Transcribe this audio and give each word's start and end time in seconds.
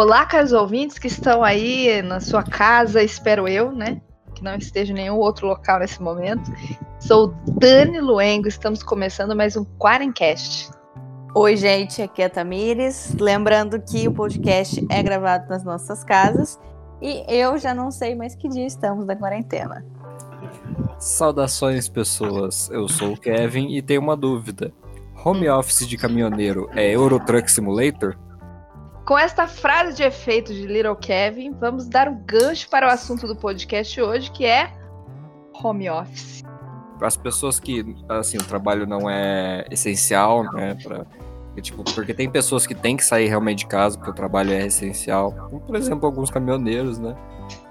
Olá, 0.00 0.24
caros 0.24 0.52
ouvintes 0.52 0.96
que 0.96 1.08
estão 1.08 1.42
aí 1.42 2.00
na 2.02 2.20
sua 2.20 2.44
casa, 2.44 3.02
espero 3.02 3.48
eu, 3.48 3.72
né? 3.72 4.00
Que 4.32 4.44
não 4.44 4.54
esteja 4.54 4.92
em 4.92 4.94
nenhum 4.94 5.16
outro 5.16 5.48
local 5.48 5.80
nesse 5.80 6.00
momento. 6.00 6.52
Sou 7.00 7.34
Dani 7.58 8.00
Luengo, 8.00 8.46
estamos 8.46 8.80
começando 8.80 9.34
mais 9.34 9.56
um 9.56 9.64
Quarencast. 9.64 10.70
Oi, 11.34 11.56
gente, 11.56 12.00
aqui 12.00 12.22
é 12.22 12.26
a 12.26 12.30
Tamires. 12.30 13.12
Lembrando 13.18 13.82
que 13.82 14.06
o 14.06 14.12
podcast 14.12 14.86
é 14.88 15.02
gravado 15.02 15.48
nas 15.48 15.64
nossas 15.64 16.04
casas 16.04 16.60
e 17.02 17.24
eu 17.26 17.58
já 17.58 17.74
não 17.74 17.90
sei 17.90 18.14
mais 18.14 18.36
que 18.36 18.48
dia 18.48 18.68
estamos 18.68 19.04
na 19.04 19.16
quarentena. 19.16 19.84
Saudações, 21.00 21.88
pessoas. 21.88 22.70
Eu 22.70 22.86
sou 22.86 23.14
o 23.14 23.20
Kevin 23.20 23.74
e 23.74 23.82
tenho 23.82 24.00
uma 24.00 24.16
dúvida. 24.16 24.72
Home 25.24 25.48
office 25.48 25.88
de 25.88 25.96
caminhoneiro 25.96 26.70
é 26.72 26.88
Eurotruck 26.88 27.50
Simulator? 27.50 28.16
Com 29.08 29.18
esta 29.18 29.46
frase 29.46 29.96
de 29.96 30.02
efeito 30.02 30.52
de 30.52 30.66
Little 30.66 30.94
Kevin, 30.94 31.54
vamos 31.54 31.88
dar 31.88 32.08
o 32.08 32.10
um 32.10 32.22
gancho 32.26 32.68
para 32.68 32.86
o 32.86 32.90
assunto 32.90 33.26
do 33.26 33.34
podcast 33.34 33.98
hoje, 34.02 34.30
que 34.30 34.44
é 34.44 34.70
home 35.64 35.88
office. 35.88 36.44
As 37.00 37.16
pessoas 37.16 37.58
que, 37.58 37.96
assim, 38.06 38.36
o 38.36 38.44
trabalho 38.44 38.86
não 38.86 39.08
é 39.08 39.64
essencial, 39.70 40.44
né, 40.52 40.76
pra, 40.82 41.06
tipo, 41.62 41.82
porque 41.94 42.12
tem 42.12 42.28
pessoas 42.28 42.66
que 42.66 42.74
têm 42.74 42.98
que 42.98 43.02
sair 43.02 43.28
realmente 43.28 43.60
de 43.60 43.66
casa 43.68 43.96
porque 43.96 44.10
o 44.10 44.14
trabalho 44.14 44.52
é 44.52 44.66
essencial, 44.66 45.32
como, 45.32 45.62
por 45.62 45.74
exemplo, 45.76 46.04
alguns 46.04 46.30
caminhoneiros, 46.30 46.98
né? 46.98 47.16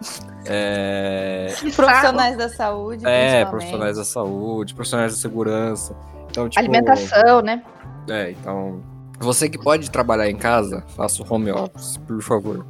É... 0.49 1.53
Profissionais 1.75 2.37
da 2.37 2.47
saúde. 2.47 3.05
É, 3.05 3.43
profissionais 3.43 3.97
da 3.97 4.05
saúde, 4.05 4.73
profissionais 4.73 5.11
da 5.11 5.17
segurança. 5.19 5.93
Então, 6.31 6.47
tipo, 6.47 6.57
Alimentação, 6.57 7.41
né? 7.41 7.61
É, 8.07 8.31
então 8.31 8.81
você 9.19 9.49
que 9.49 9.57
pode 9.57 9.89
trabalhar 9.89 10.29
em 10.29 10.35
casa, 10.35 10.83
faça 10.95 11.23
o 11.23 11.25
home 11.33 11.51
office, 11.51 11.97
por 11.97 12.21
favor. 12.21 12.65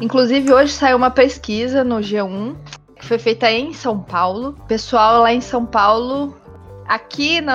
Inclusive, 0.00 0.52
hoje 0.52 0.72
saiu 0.72 0.96
uma 0.96 1.10
pesquisa 1.10 1.84
no 1.84 1.96
G1 1.96 2.56
que 3.00 3.06
foi 3.06 3.18
feita 3.18 3.50
em 3.50 3.72
São 3.72 3.98
Paulo. 3.98 4.54
Pessoal 4.68 5.22
lá 5.22 5.32
em 5.32 5.40
São 5.40 5.64
Paulo, 5.64 6.36
aqui 6.86 7.40
no, 7.40 7.52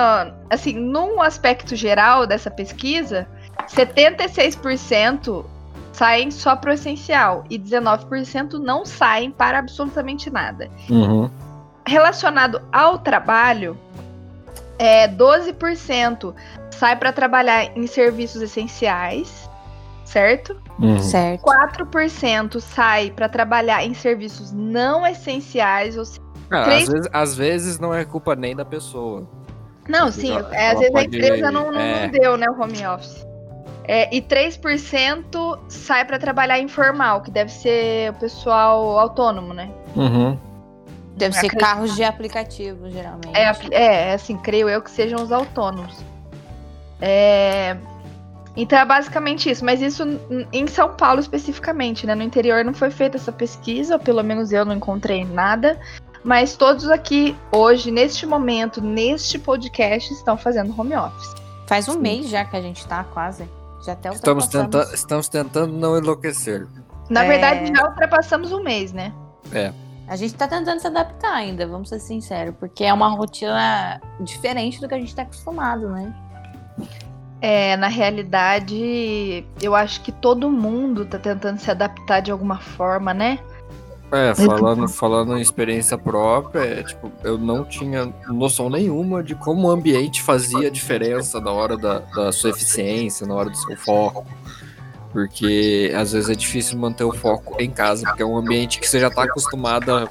assim, 0.50 0.74
num 0.74 1.22
aspecto 1.22 1.76
geral 1.76 2.26
dessa 2.26 2.50
pesquisa, 2.50 3.28
76% 3.68 5.44
saem 5.92 6.30
só 6.30 6.56
para 6.56 6.70
o 6.70 6.74
essencial 6.74 7.44
e 7.48 7.58
19% 7.58 8.54
não 8.54 8.84
saem 8.84 9.30
para 9.30 9.58
absolutamente 9.58 10.28
nada. 10.28 10.68
Uhum. 10.90 11.30
Relacionado 11.86 12.60
ao 12.72 12.98
trabalho, 12.98 13.78
é 14.78 15.08
12% 15.08 16.34
sai 16.78 16.96
para 16.96 17.12
trabalhar 17.12 17.76
em 17.76 17.86
serviços 17.86 18.42
essenciais, 18.42 19.48
certo? 20.04 20.60
Uhum. 20.78 20.98
Certo. 20.98 21.44
4% 21.44 22.60
sai 22.60 23.10
para 23.10 23.28
trabalhar 23.28 23.84
em 23.84 23.94
serviços 23.94 24.52
não 24.52 25.06
essenciais, 25.06 25.96
ou 25.96 26.04
seja, 26.04 26.20
ah, 26.50 26.64
3... 26.64 26.82
às, 26.82 26.88
vezes, 26.88 27.08
às, 27.12 27.36
vezes, 27.36 27.78
não 27.78 27.92
é 27.92 28.04
culpa 28.04 28.36
nem 28.36 28.54
da 28.54 28.64
pessoa. 28.64 29.28
Não, 29.88 30.10
sim, 30.10 30.32
ela, 30.32 30.54
é, 30.54 30.70
às 30.70 30.78
vezes 30.78 30.92
pode... 30.92 31.04
a 31.04 31.18
empresa 31.18 31.50
não, 31.50 31.72
não, 31.72 31.80
é... 31.80 32.02
não, 32.02 32.12
deu, 32.12 32.36
né, 32.36 32.46
o 32.48 32.60
home 32.60 32.86
office. 32.86 33.26
É, 33.88 34.14
e 34.14 34.20
3% 34.20 35.60
sai 35.68 36.04
para 36.04 36.18
trabalhar 36.18 36.58
informal, 36.58 37.20
que 37.22 37.30
deve 37.30 37.52
ser 37.52 38.10
o 38.10 38.14
pessoal 38.14 38.98
autônomo, 38.98 39.54
né? 39.54 39.70
Uhum. 39.94 40.36
Deve 41.16 41.34
ser 41.36 41.48
carros 41.50 41.94
de 41.94 42.04
aplicativo, 42.04 42.90
geralmente. 42.90 43.34
É, 43.34 43.54
é, 43.70 44.14
assim, 44.14 44.36
creio 44.36 44.68
eu 44.68 44.82
que 44.82 44.90
sejam 44.90 45.22
os 45.22 45.32
autônomos. 45.32 46.04
É... 47.00 47.76
Então 48.56 48.78
é 48.78 48.84
basicamente 48.86 49.50
isso, 49.50 49.62
mas 49.62 49.82
isso 49.82 50.02
em 50.50 50.66
São 50.66 50.94
Paulo 50.94 51.20
especificamente, 51.20 52.06
né? 52.06 52.14
No 52.14 52.22
interior 52.22 52.64
não 52.64 52.72
foi 52.72 52.90
feita 52.90 53.18
essa 53.18 53.30
pesquisa, 53.30 53.94
ou 53.94 54.00
pelo 54.00 54.22
menos 54.22 54.50
eu 54.50 54.64
não 54.64 54.74
encontrei 54.74 55.24
nada. 55.26 55.78
Mas 56.24 56.56
todos 56.56 56.88
aqui, 56.88 57.36
hoje, 57.52 57.90
neste 57.90 58.26
momento, 58.26 58.80
neste 58.80 59.38
podcast, 59.38 60.12
estão 60.12 60.36
fazendo 60.36 60.74
home 60.78 60.96
office. 60.96 61.34
Faz 61.66 61.88
um 61.88 61.92
Sim. 61.92 61.98
mês 62.00 62.28
já 62.28 62.44
que 62.44 62.56
a 62.56 62.62
gente 62.62 62.84
tá, 62.86 63.04
quase. 63.04 63.48
Já 63.84 63.92
até 63.92 64.08
estamos, 64.08 64.46
tenta 64.48 64.82
estamos 64.92 65.28
tentando 65.28 65.72
não 65.72 65.96
enlouquecer. 65.96 66.66
Na 67.10 67.24
é... 67.24 67.28
verdade, 67.28 67.72
já 67.72 67.88
ultrapassamos 67.88 68.52
um 68.52 68.62
mês, 68.62 68.92
né? 68.92 69.12
É. 69.52 69.72
A 70.08 70.16
gente 70.16 70.34
tá 70.34 70.48
tentando 70.48 70.80
se 70.80 70.86
adaptar 70.86 71.34
ainda, 71.34 71.66
vamos 71.66 71.88
ser 71.88 72.00
sinceros, 72.00 72.54
porque 72.58 72.84
é 72.84 72.92
uma 72.92 73.08
rotina 73.08 74.00
diferente 74.20 74.80
do 74.80 74.88
que 74.88 74.94
a 74.94 74.98
gente 74.98 75.14
tá 75.14 75.22
acostumado, 75.22 75.88
né? 75.90 76.14
É, 77.40 77.76
na 77.76 77.88
realidade, 77.88 79.44
eu 79.60 79.74
acho 79.74 80.00
que 80.00 80.10
todo 80.10 80.50
mundo 80.50 81.04
tá 81.04 81.18
tentando 81.18 81.58
se 81.58 81.70
adaptar 81.70 82.20
de 82.20 82.30
alguma 82.30 82.58
forma, 82.58 83.12
né? 83.12 83.38
É, 84.10 84.34
falando, 84.34 84.88
falando 84.88 85.36
em 85.36 85.40
experiência 85.40 85.98
própria, 85.98 86.60
é, 86.60 86.82
tipo, 86.82 87.10
eu 87.24 87.36
não 87.36 87.64
tinha 87.64 88.12
noção 88.28 88.70
nenhuma 88.70 89.22
de 89.22 89.34
como 89.34 89.66
o 89.66 89.70
ambiente 89.70 90.22
fazia 90.22 90.70
diferença 90.70 91.40
na 91.40 91.50
hora 91.50 91.76
da, 91.76 91.98
da 91.98 92.32
sua 92.32 92.50
eficiência, 92.50 93.26
na 93.26 93.34
hora 93.34 93.50
do 93.50 93.56
seu 93.56 93.76
foco. 93.76 94.24
Porque 95.12 95.92
às 95.96 96.12
vezes 96.12 96.30
é 96.30 96.34
difícil 96.34 96.78
manter 96.78 97.04
o 97.04 97.12
foco 97.12 97.60
em 97.60 97.70
casa, 97.70 98.04
porque 98.06 98.22
é 98.22 98.26
um 98.26 98.36
ambiente 98.36 98.78
que 98.78 98.88
você 98.88 99.00
já 99.00 99.10
tá 99.10 99.24
acostumado 99.24 99.92
a 99.92 100.08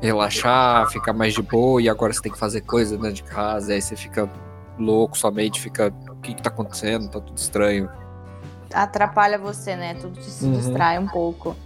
relaxar, 0.00 0.90
ficar 0.90 1.12
mais 1.12 1.34
de 1.34 1.42
boa, 1.42 1.80
e 1.80 1.88
agora 1.88 2.12
você 2.12 2.20
tem 2.20 2.32
que 2.32 2.38
fazer 2.38 2.62
coisa 2.62 2.96
dentro 2.96 3.12
de 3.12 3.22
casa, 3.22 3.72
aí 3.72 3.80
você 3.80 3.94
fica 3.94 4.28
louco, 4.78 5.16
sua 5.16 5.30
mente 5.30 5.60
fica. 5.60 5.92
O 6.08 6.16
que, 6.16 6.34
que 6.34 6.42
tá 6.42 6.50
acontecendo? 6.50 7.08
Tá 7.08 7.20
tudo 7.20 7.36
estranho. 7.36 7.88
Atrapalha 8.72 9.38
você, 9.38 9.76
né? 9.76 9.94
Tudo 9.94 10.20
se 10.20 10.44
uhum. 10.44 10.52
distrai 10.52 10.98
um 10.98 11.06
pouco. 11.06 11.56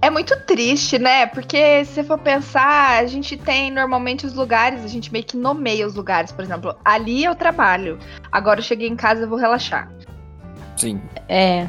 É 0.00 0.10
muito 0.10 0.38
triste, 0.40 0.98
né? 0.98 1.26
Porque 1.26 1.84
se 1.86 1.94
você 1.94 2.04
for 2.04 2.18
pensar, 2.18 2.98
a 3.02 3.06
gente 3.06 3.36
tem 3.38 3.70
normalmente 3.70 4.26
os 4.26 4.34
lugares, 4.34 4.84
a 4.84 4.86
gente 4.86 5.10
meio 5.10 5.24
que 5.24 5.36
nomeia 5.36 5.86
os 5.86 5.94
lugares. 5.94 6.30
Por 6.30 6.44
exemplo, 6.44 6.76
ali 6.84 7.24
eu 7.24 7.34
trabalho. 7.34 7.98
Agora 8.30 8.60
eu 8.60 8.64
cheguei 8.64 8.86
em 8.86 8.96
casa, 8.96 9.22
eu 9.22 9.28
vou 9.28 9.38
relaxar. 9.38 9.90
Sim. 10.76 11.00
É. 11.28 11.66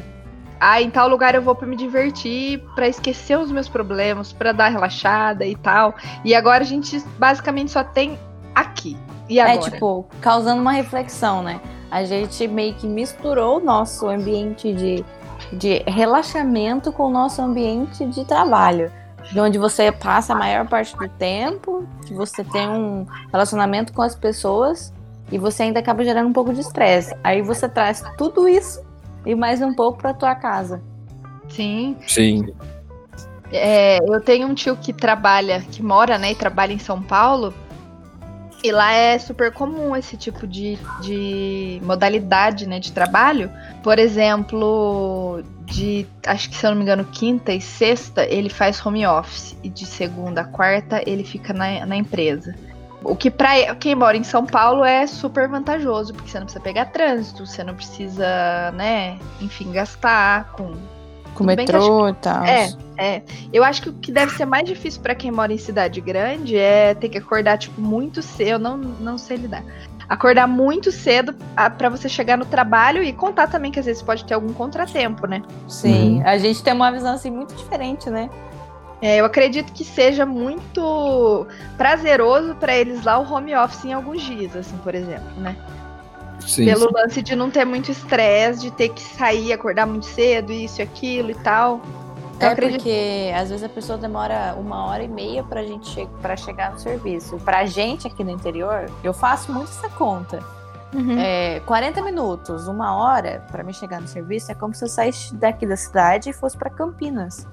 Ah, 0.60 0.80
em 0.80 0.90
tal 0.90 1.08
lugar 1.08 1.34
eu 1.34 1.42
vou 1.42 1.54
para 1.54 1.66
me 1.66 1.76
divertir, 1.76 2.62
para 2.74 2.88
esquecer 2.88 3.38
os 3.38 3.50
meus 3.50 3.68
problemas, 3.68 4.32
para 4.32 4.52
dar 4.52 4.68
relaxada 4.68 5.44
e 5.44 5.56
tal. 5.56 5.94
E 6.24 6.34
agora 6.34 6.62
a 6.62 6.66
gente 6.66 7.02
basicamente 7.18 7.70
só 7.70 7.82
tem 7.82 8.18
aqui. 8.54 8.96
E 9.28 9.38
é, 9.38 9.42
agora? 9.42 9.68
É 9.68 9.70
tipo, 9.70 10.06
causando 10.20 10.60
uma 10.60 10.72
reflexão, 10.72 11.42
né? 11.42 11.60
A 11.90 12.04
gente 12.04 12.46
meio 12.48 12.74
que 12.74 12.86
misturou 12.86 13.58
o 13.58 13.64
nosso 13.64 14.08
ambiente 14.08 14.72
de 14.72 15.04
de 15.52 15.82
relaxamento 15.86 16.92
com 16.92 17.04
o 17.04 17.10
nosso 17.10 17.40
ambiente 17.42 18.04
de 18.06 18.24
trabalho, 18.24 18.90
de 19.30 19.38
onde 19.40 19.58
você 19.58 19.90
passa 19.92 20.32
a 20.32 20.36
maior 20.36 20.66
parte 20.68 20.96
do 20.96 21.08
tempo, 21.08 21.86
que 22.06 22.14
você 22.14 22.44
tem 22.44 22.68
um 22.68 23.06
relacionamento 23.30 23.92
com 23.92 24.02
as 24.02 24.14
pessoas 24.14 24.92
e 25.30 25.38
você 25.38 25.64
ainda 25.64 25.80
acaba 25.80 26.04
gerando 26.04 26.28
um 26.28 26.32
pouco 26.32 26.52
de 26.52 26.60
estresse. 26.60 27.14
Aí 27.22 27.42
você 27.42 27.68
traz 27.68 28.02
tudo 28.16 28.48
isso 28.48 28.84
e 29.24 29.34
mais 29.34 29.60
um 29.60 29.74
pouco 29.74 29.98
para 29.98 30.14
tua 30.14 30.34
casa. 30.34 30.80
Sim. 31.48 31.96
Sim. 32.06 32.54
É, 33.52 33.98
eu 33.98 34.20
tenho 34.20 34.48
um 34.48 34.54
tio 34.54 34.76
que 34.76 34.92
trabalha, 34.92 35.60
que 35.60 35.82
mora, 35.82 36.18
né, 36.18 36.32
e 36.32 36.34
trabalha 36.34 36.72
em 36.72 36.78
São 36.78 37.02
Paulo. 37.02 37.54
E 38.62 38.72
lá 38.72 38.92
é 38.92 39.18
super 39.18 39.52
comum 39.52 39.94
esse 39.94 40.16
tipo 40.16 40.46
de, 40.46 40.78
de 41.00 41.80
modalidade 41.84 42.66
né, 42.66 42.80
de 42.80 42.90
trabalho. 42.90 43.50
Por 43.82 43.98
exemplo, 43.98 45.42
de 45.64 46.06
acho 46.26 46.48
que 46.50 46.56
se 46.56 46.66
eu 46.66 46.70
não 46.70 46.78
me 46.78 46.82
engano, 46.82 47.04
quinta 47.04 47.52
e 47.52 47.60
sexta, 47.60 48.24
ele 48.24 48.48
faz 48.48 48.84
home 48.84 49.06
office. 49.06 49.56
E 49.62 49.68
de 49.68 49.84
segunda 49.84 50.40
a 50.40 50.44
quarta 50.44 51.02
ele 51.06 51.22
fica 51.22 51.52
na, 51.52 51.84
na 51.86 51.96
empresa. 51.96 52.54
O 53.04 53.14
que 53.14 53.30
para 53.30 53.74
quem 53.76 53.94
mora 53.94 54.16
em 54.16 54.24
São 54.24 54.44
Paulo 54.44 54.84
é 54.84 55.06
super 55.06 55.48
vantajoso, 55.48 56.12
porque 56.12 56.28
você 56.28 56.38
não 56.38 56.46
precisa 56.46 56.64
pegar 56.64 56.86
trânsito, 56.86 57.46
você 57.46 57.62
não 57.62 57.74
precisa, 57.74 58.72
né, 58.72 59.16
enfim, 59.40 59.70
gastar 59.70 60.50
com 60.52 60.74
com 61.36 61.44
metrô 61.44 62.08
e 62.08 62.14
tal. 62.14 62.44
É, 62.44 62.72
é. 62.96 63.22
Eu 63.52 63.62
acho 63.62 63.82
que 63.82 63.88
o 63.90 63.92
que 63.92 64.10
deve 64.10 64.32
ser 64.32 64.46
mais 64.46 64.66
difícil 64.66 65.02
para 65.02 65.14
quem 65.14 65.30
mora 65.30 65.52
em 65.52 65.58
cidade 65.58 66.00
grande 66.00 66.56
é 66.56 66.94
ter 66.94 67.08
que 67.08 67.18
acordar, 67.18 67.58
tipo, 67.58 67.80
muito 67.80 68.22
cedo. 68.22 68.50
Eu 68.50 68.58
não, 68.58 68.76
não 68.76 69.18
sei 69.18 69.36
lidar. 69.36 69.64
Acordar 70.08 70.46
muito 70.46 70.92
cedo 70.92 71.34
para 71.76 71.88
você 71.88 72.08
chegar 72.08 72.38
no 72.38 72.44
trabalho 72.44 73.02
e 73.02 73.12
contar 73.12 73.48
também 73.48 73.72
que 73.72 73.80
às 73.80 73.86
vezes 73.86 74.02
pode 74.02 74.24
ter 74.24 74.34
algum 74.34 74.52
contratempo, 74.52 75.26
né? 75.26 75.42
Sim, 75.68 76.18
uhum. 76.18 76.22
a 76.24 76.38
gente 76.38 76.62
tem 76.62 76.72
uma 76.72 76.92
visão 76.92 77.14
assim 77.14 77.30
muito 77.30 77.54
diferente, 77.56 78.08
né? 78.08 78.30
É, 79.02 79.20
eu 79.20 79.24
acredito 79.24 79.72
que 79.72 79.84
seja 79.84 80.24
muito 80.24 81.46
prazeroso 81.76 82.54
para 82.54 82.74
eles 82.74 83.04
lá 83.04 83.18
o 83.18 83.30
home 83.30 83.54
office 83.54 83.84
em 83.84 83.92
alguns 83.92 84.22
dias, 84.22 84.56
assim, 84.56 84.76
por 84.78 84.94
exemplo, 84.94 85.28
né? 85.38 85.56
Sim, 86.46 86.64
Pelo 86.66 86.88
sim. 86.88 86.94
lance 86.94 87.22
de 87.22 87.34
não 87.34 87.50
ter 87.50 87.64
muito 87.64 87.90
estresse, 87.90 88.62
de 88.62 88.70
ter 88.70 88.90
que 88.90 89.00
sair, 89.00 89.52
acordar 89.52 89.86
muito 89.86 90.06
cedo, 90.06 90.52
isso 90.52 90.80
e 90.80 90.82
aquilo 90.82 91.30
e 91.30 91.34
tal. 91.34 91.80
Eu 92.40 92.48
é 92.48 92.52
acredito... 92.52 92.82
porque 92.82 93.32
às 93.34 93.48
vezes 93.48 93.64
a 93.64 93.68
pessoa 93.68 93.98
demora 93.98 94.54
uma 94.58 94.86
hora 94.86 95.02
e 95.02 95.08
meia 95.08 95.42
pra 95.42 95.64
gente 95.64 95.88
che 95.88 96.06
para 96.20 96.36
chegar 96.36 96.72
no 96.72 96.78
serviço. 96.78 97.38
Pra 97.38 97.64
gente 97.64 98.06
aqui 98.06 98.22
no 98.22 98.30
interior, 98.30 98.90
eu 99.02 99.12
faço 99.12 99.52
muito 99.52 99.70
essa 99.70 99.88
conta. 99.88 100.40
Uhum. 100.94 101.18
É, 101.18 101.60
40 101.60 102.00
minutos, 102.02 102.68
uma 102.68 102.94
hora 102.94 103.44
para 103.50 103.64
me 103.64 103.74
chegar 103.74 104.00
no 104.00 104.06
serviço 104.06 104.52
é 104.52 104.54
como 104.54 104.74
se 104.74 104.84
eu 104.84 104.88
saísse 104.88 105.34
daqui 105.34 105.66
da 105.66 105.76
cidade 105.76 106.30
e 106.30 106.32
fosse 106.32 106.56
para 106.56 106.70
Campinas. 106.70 107.46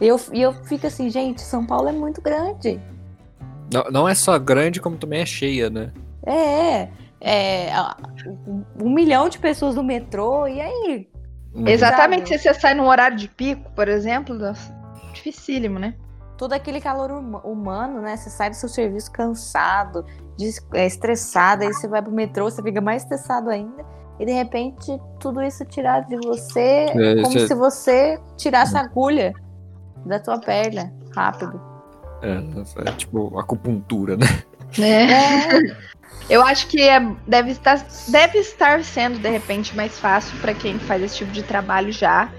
E 0.00 0.08
eu, 0.08 0.20
e 0.32 0.42
eu 0.42 0.52
fico 0.52 0.86
assim, 0.86 1.08
gente, 1.08 1.40
São 1.40 1.64
Paulo 1.64 1.88
é 1.88 1.92
muito 1.92 2.20
grande. 2.20 2.80
Não, 3.72 3.84
não 3.90 4.08
é 4.08 4.14
só 4.14 4.38
grande, 4.38 4.80
como 4.80 4.96
também 4.96 5.22
é 5.22 5.26
cheia, 5.26 5.70
né? 5.70 5.92
É, 6.24 6.88
é, 7.20 7.68
é, 7.70 7.74
um, 8.82 8.90
milhão 8.90 9.28
de 9.28 9.38
pessoas 9.38 9.74
no 9.74 9.82
metrô, 9.82 10.46
e 10.46 10.60
aí? 10.60 11.08
Exatamente, 11.66 12.28
se 12.28 12.38
você 12.38 12.54
sai 12.54 12.74
num 12.74 12.86
horário 12.86 13.16
de 13.16 13.28
pico, 13.28 13.70
por 13.74 13.88
exemplo, 13.88 14.34
nossa, 14.34 14.74
dificílimo, 15.14 15.78
né? 15.78 15.94
Todo 16.36 16.52
aquele 16.52 16.80
calor 16.80 17.10
huma- 17.12 17.40
humano, 17.46 18.02
né? 18.02 18.16
Você 18.16 18.28
sai 18.28 18.50
do 18.50 18.56
seu 18.56 18.68
serviço 18.68 19.10
cansado, 19.10 20.04
é, 20.74 20.86
estressado, 20.86 21.62
aí 21.64 21.72
você 21.72 21.88
vai 21.88 22.02
pro 22.02 22.12
metrô, 22.12 22.44
você 22.44 22.62
fica 22.62 22.80
mais 22.80 23.02
estressado 23.02 23.48
ainda. 23.48 23.84
E 24.20 24.26
de 24.26 24.32
repente, 24.32 25.00
tudo 25.18 25.42
isso 25.42 25.64
tirado 25.64 26.08
de 26.08 26.16
você, 26.16 26.86
É, 26.90 27.22
como 27.22 27.32
você- 27.32 27.48
se 27.48 27.54
você 27.54 28.20
tirasse 28.36 28.76
a 28.76 28.80
agulha 28.80 29.32
da 30.04 30.18
tua 30.20 30.38
perna, 30.38 30.92
rápido. 31.14 31.58
É, 32.22 32.88
é 32.88 32.92
tipo 32.92 33.38
acupuntura, 33.38 34.16
né? 34.16 34.26
É. 34.78 35.48
Eu 36.28 36.42
acho 36.44 36.66
que 36.66 36.80
é- 36.80 37.14
deve, 37.26 37.52
estar, 37.52 37.84
deve 38.08 38.38
estar 38.38 38.82
sendo, 38.82 39.18
de 39.18 39.28
repente, 39.28 39.76
mais 39.76 39.98
fácil 39.98 40.36
para 40.40 40.52
quem 40.54 40.78
faz 40.78 41.02
esse 41.02 41.16
tipo 41.18 41.30
de 41.30 41.42
trabalho 41.42 41.92
já. 41.92 42.30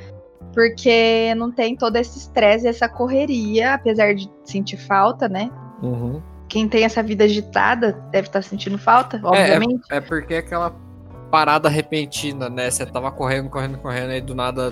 Porque 0.53 1.33
não 1.35 1.51
tem 1.51 1.75
todo 1.75 1.95
esse 1.97 2.17
estresse 2.17 2.65
e 2.65 2.69
essa 2.69 2.89
correria, 2.89 3.75
apesar 3.75 4.15
de 4.15 4.29
sentir 4.43 4.77
falta, 4.77 5.29
né? 5.29 5.51
Uhum. 5.81 6.21
Quem 6.49 6.67
tem 6.67 6.83
essa 6.83 7.03
vida 7.03 7.25
agitada 7.25 7.93
deve 8.11 8.27
estar 8.27 8.41
sentindo 8.41 8.77
falta, 8.77 9.19
obviamente. 9.23 9.81
É 9.91 10.01
porque 10.01 10.33
é 10.33 10.37
aquela 10.39 10.75
parada 11.29 11.69
repentina, 11.69 12.49
né? 12.49 12.71
Você 12.71 12.85
tava 12.85 13.11
correndo, 13.11 13.49
correndo, 13.49 13.77
correndo, 13.77 14.11
aí 14.11 14.21
do 14.21 14.33
nada 14.33 14.71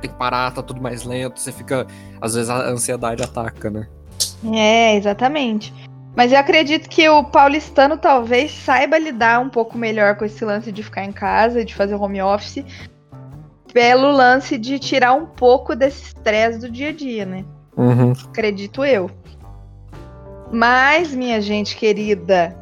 tem 0.00 0.10
que 0.10 0.16
parar, 0.16 0.52
tá 0.52 0.62
tudo 0.62 0.80
mais 0.80 1.02
lento, 1.02 1.40
você 1.40 1.50
fica. 1.50 1.86
Às 2.20 2.34
vezes 2.34 2.48
a 2.50 2.68
ansiedade 2.68 3.22
ataca, 3.22 3.70
né? 3.70 3.88
É, 4.52 4.96
exatamente. 4.96 5.72
Mas 6.16 6.32
eu 6.32 6.38
acredito 6.38 6.88
que 6.88 7.08
o 7.08 7.24
paulistano 7.24 7.96
talvez 7.96 8.52
saiba 8.52 8.98
lidar 8.98 9.40
um 9.40 9.48
pouco 9.48 9.76
melhor 9.76 10.16
com 10.16 10.24
esse 10.24 10.44
lance 10.44 10.70
de 10.70 10.82
ficar 10.82 11.04
em 11.04 11.12
casa, 11.12 11.64
de 11.64 11.74
fazer 11.74 11.96
home 11.96 12.22
office, 12.22 12.64
pelo 13.72 14.12
lance 14.12 14.56
de 14.56 14.78
tirar 14.78 15.14
um 15.14 15.26
pouco 15.26 15.74
desse 15.74 16.04
estresse 16.04 16.60
do 16.60 16.70
dia 16.70 16.90
a 16.90 16.92
dia, 16.92 17.26
né? 17.26 17.44
Uhum. 17.76 18.12
Acredito 18.28 18.84
eu. 18.84 19.10
Mas, 20.52 21.12
minha 21.12 21.40
gente 21.40 21.76
querida, 21.76 22.56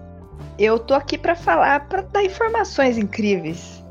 eu 0.59 0.79
tô 0.79 0.95
aqui 0.95 1.19
pra 1.19 1.35
falar, 1.35 1.89
pra 1.89 2.01
dar 2.01 2.25
informações 2.25 2.97
incríveis 2.97 3.83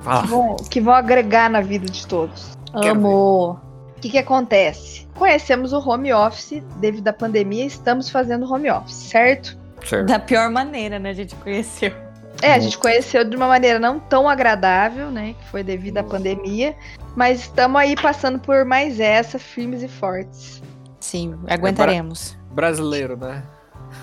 Vai 0.00 0.22
que 0.22 0.28
vão, 0.28 0.56
que 0.56 0.80
vão 0.80 0.94
agregar 0.94 1.48
na 1.48 1.60
vida 1.60 1.86
de 1.86 2.06
todos. 2.06 2.56
Quero 2.80 2.98
Amor. 2.98 3.60
O 3.96 4.00
que, 4.00 4.10
que 4.10 4.18
acontece? 4.18 5.05
Conhecemos 5.16 5.72
o 5.72 5.78
home 5.78 6.12
office 6.12 6.62
devido 6.78 7.08
à 7.08 7.12
pandemia, 7.12 7.64
estamos 7.64 8.10
fazendo 8.10 8.50
home 8.50 8.70
office, 8.70 8.94
certo? 8.94 9.58
Certo. 9.84 10.06
Da 10.06 10.18
pior 10.18 10.50
maneira, 10.50 10.98
né? 10.98 11.10
A 11.10 11.14
gente 11.14 11.34
conheceu. 11.36 11.92
É, 12.42 12.52
a 12.52 12.58
gente 12.58 12.76
conheceu 12.76 13.24
de 13.24 13.34
uma 13.34 13.48
maneira 13.48 13.78
não 13.78 13.98
tão 13.98 14.28
agradável, 14.28 15.10
né? 15.10 15.34
Que 15.38 15.48
foi 15.48 15.62
devido 15.62 15.98
à 15.98 16.04
pandemia. 16.04 16.76
Mas 17.14 17.40
estamos 17.40 17.80
aí 17.80 17.96
passando 17.96 18.38
por 18.38 18.64
mais 18.64 19.00
essa, 19.00 19.38
firmes 19.38 19.82
e 19.82 19.88
fortes. 19.88 20.62
Sim, 21.00 21.34
aguentaremos. 21.48 22.36
Brasileiro, 22.50 23.16
né? 23.16 23.42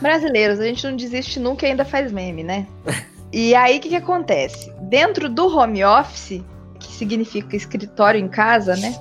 Brasileiros, 0.01 0.59
a 0.59 0.63
gente 0.63 0.87
não 0.87 0.95
desiste 0.95 1.39
nunca 1.39 1.67
e 1.67 1.71
ainda 1.71 1.85
faz 1.85 2.11
meme, 2.11 2.43
né? 2.43 2.67
E 3.35 3.55
aí, 3.55 3.79
o 3.79 3.81
que, 3.81 3.89
que 3.89 3.95
acontece? 3.95 4.71
Dentro 4.81 5.27
do 5.27 5.47
home 5.47 5.83
office, 5.83 6.43
que 6.79 6.93
significa 6.93 7.55
escritório 7.55 8.19
em 8.19 8.27
casa, 8.27 8.75
né? 8.75 8.93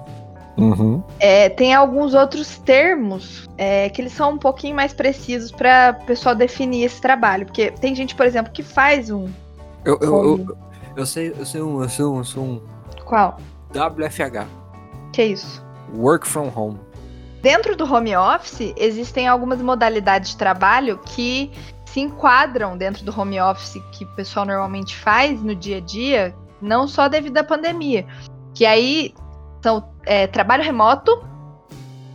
Uhum. 0.56 1.02
É, 1.18 1.48
tem 1.48 1.74
alguns 1.74 2.14
outros 2.14 2.58
termos 2.58 3.48
é, 3.56 3.88
que 3.88 4.02
eles 4.02 4.12
são 4.12 4.32
um 4.32 4.38
pouquinho 4.38 4.76
mais 4.76 4.92
precisos 4.92 5.50
para 5.50 5.98
o 6.02 6.04
pessoal 6.04 6.34
definir 6.34 6.84
esse 6.84 7.00
trabalho. 7.00 7.46
Porque 7.46 7.70
tem 7.70 7.94
gente, 7.94 8.14
por 8.14 8.26
exemplo, 8.26 8.52
que 8.52 8.62
faz 8.62 9.10
um. 9.10 9.28
Eu, 9.84 9.98
eu, 10.00 10.24
eu, 10.24 10.56
eu 10.96 11.06
sei, 11.06 11.34
eu 11.36 11.46
sei 11.46 11.62
um, 11.62 11.82
eu 11.82 11.88
sei 11.88 12.04
um, 12.04 12.18
eu 12.18 12.24
sou 12.24 12.44
um 12.44 12.60
Qual? 13.04 13.38
WFH. 13.74 14.46
Que 15.12 15.22
é 15.22 15.26
isso? 15.26 15.64
Work 15.94 16.26
from 16.26 16.50
home. 16.54 16.78
Dentro 17.42 17.74
do 17.74 17.84
home 17.92 18.14
office, 18.16 18.72
existem 18.76 19.26
algumas 19.26 19.60
modalidades 19.60 20.30
de 20.30 20.36
trabalho 20.36 20.98
que 20.98 21.50
se 21.86 22.00
enquadram 22.00 22.78
dentro 22.78 23.04
do 23.04 23.18
home 23.18 23.40
office 23.40 23.82
que 23.92 24.04
o 24.04 24.08
pessoal 24.14 24.46
normalmente 24.46 24.96
faz 24.96 25.42
no 25.42 25.54
dia 25.54 25.78
a 25.78 25.80
dia, 25.80 26.34
não 26.60 26.86
só 26.86 27.08
devido 27.08 27.36
à 27.38 27.44
pandemia. 27.44 28.06
Que 28.54 28.64
aí 28.64 29.12
são 29.62 29.88
é, 30.04 30.26
trabalho 30.26 30.62
remoto, 30.64 31.24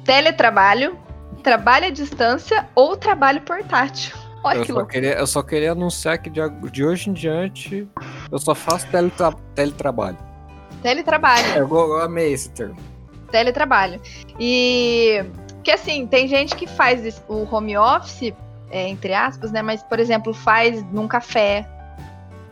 teletrabalho, 0.03 0.97
trabalho 1.43 1.87
à 1.87 1.89
distância 1.89 2.67
ou 2.75 2.95
trabalho 2.97 3.41
portátil. 3.41 4.15
Olha 4.43 4.57
Eu 4.57 4.61
que 4.61 4.67
só, 4.67 4.73
louco. 4.73 4.89
queria, 4.91 5.13
eu 5.13 5.27
só 5.27 5.41
queria 5.41 5.71
anunciar 5.71 6.17
que 6.19 6.29
de, 6.29 6.39
de 6.71 6.85
hoje 6.85 7.09
em 7.09 7.13
diante 7.13 7.87
eu 8.31 8.37
só 8.39 8.53
faço 8.53 8.87
teletra, 8.87 9.33
teletrabalho. 9.55 10.17
Teletrabalho. 10.81 11.45
Eu, 11.55 11.67
go- 11.67 11.97
eu 11.97 12.01
amei 12.03 12.31
esse 12.33 12.49
termo. 12.51 12.77
teletrabalho. 13.31 13.99
E 14.39 15.25
que 15.63 15.71
assim, 15.71 16.05
tem 16.07 16.27
gente 16.27 16.55
que 16.55 16.67
faz 16.67 17.21
o 17.27 17.43
home 17.53 17.75
office, 17.77 18.31
é, 18.69 18.87
entre 18.87 19.13
aspas, 19.13 19.51
né? 19.51 19.61
Mas, 19.61 19.81
por 19.83 19.99
exemplo, 19.99 20.33
faz 20.33 20.81
num 20.93 21.07
café, 21.07 21.67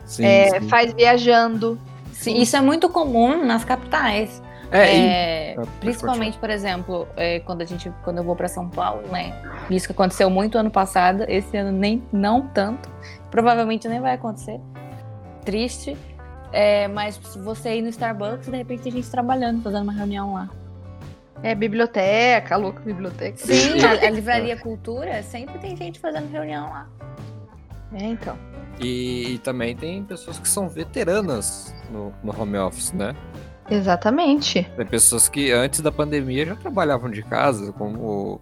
Sim, 0.04 0.24
é, 0.26 0.60
sim. 0.60 0.68
faz 0.68 0.92
viajando. 0.92 1.78
Sim, 2.12 2.36
isso 2.38 2.56
é 2.56 2.60
muito 2.60 2.88
comum 2.90 3.44
nas 3.44 3.64
capitais. 3.64 4.42
É, 4.70 4.96
É, 4.96 5.56
Ah, 5.58 5.62
principalmente, 5.80 6.38
por 6.38 6.50
exemplo, 6.50 7.06
é, 7.16 7.40
quando 7.40 7.62
a 7.62 7.64
gente, 7.64 7.90
quando 8.04 8.18
eu 8.18 8.24
vou 8.24 8.36
para 8.36 8.48
São 8.48 8.68
Paulo, 8.68 9.02
né? 9.08 9.32
Isso 9.70 9.86
que 9.86 9.92
aconteceu 9.92 10.28
muito 10.28 10.58
ano 10.58 10.70
passado, 10.70 11.24
esse 11.28 11.56
ano 11.56 11.72
nem 11.72 12.02
não 12.12 12.48
tanto. 12.48 12.90
Provavelmente 13.30 13.88
nem 13.88 14.00
vai 14.00 14.14
acontecer. 14.14 14.60
Triste. 15.44 15.96
É, 16.52 16.88
mas 16.88 17.16
se 17.16 17.38
você 17.38 17.76
ir 17.76 17.82
no 17.82 17.88
Starbucks, 17.88 18.48
de 18.48 18.56
repente 18.56 18.82
tem 18.82 18.92
gente 18.92 19.10
trabalhando, 19.10 19.62
fazendo 19.62 19.82
uma 19.82 19.92
reunião 19.92 20.34
lá. 20.34 20.48
É 21.42 21.54
biblioteca, 21.54 22.56
louco 22.56 22.80
biblioteca. 22.80 23.36
Sim, 23.36 23.80
a, 23.84 24.06
a 24.06 24.10
livraria 24.10 24.56
cultura 24.56 25.22
sempre 25.22 25.58
tem 25.58 25.76
gente 25.76 26.00
fazendo 26.00 26.30
reunião 26.30 26.68
lá. 26.70 26.88
É, 27.92 28.04
então. 28.04 28.36
E, 28.80 29.34
e 29.34 29.38
também 29.38 29.76
tem 29.76 30.02
pessoas 30.02 30.38
que 30.38 30.48
são 30.48 30.68
veteranas 30.68 31.74
no, 31.90 32.12
no 32.22 32.40
home 32.40 32.58
office, 32.58 32.92
né? 32.92 33.14
Exatamente. 33.70 34.68
Tem 34.76 34.86
pessoas 34.86 35.28
que 35.28 35.52
antes 35.52 35.80
da 35.80 35.90
pandemia 35.92 36.46
já 36.46 36.56
trabalhavam 36.56 37.10
de 37.10 37.22
casa, 37.22 37.72
como 37.72 38.40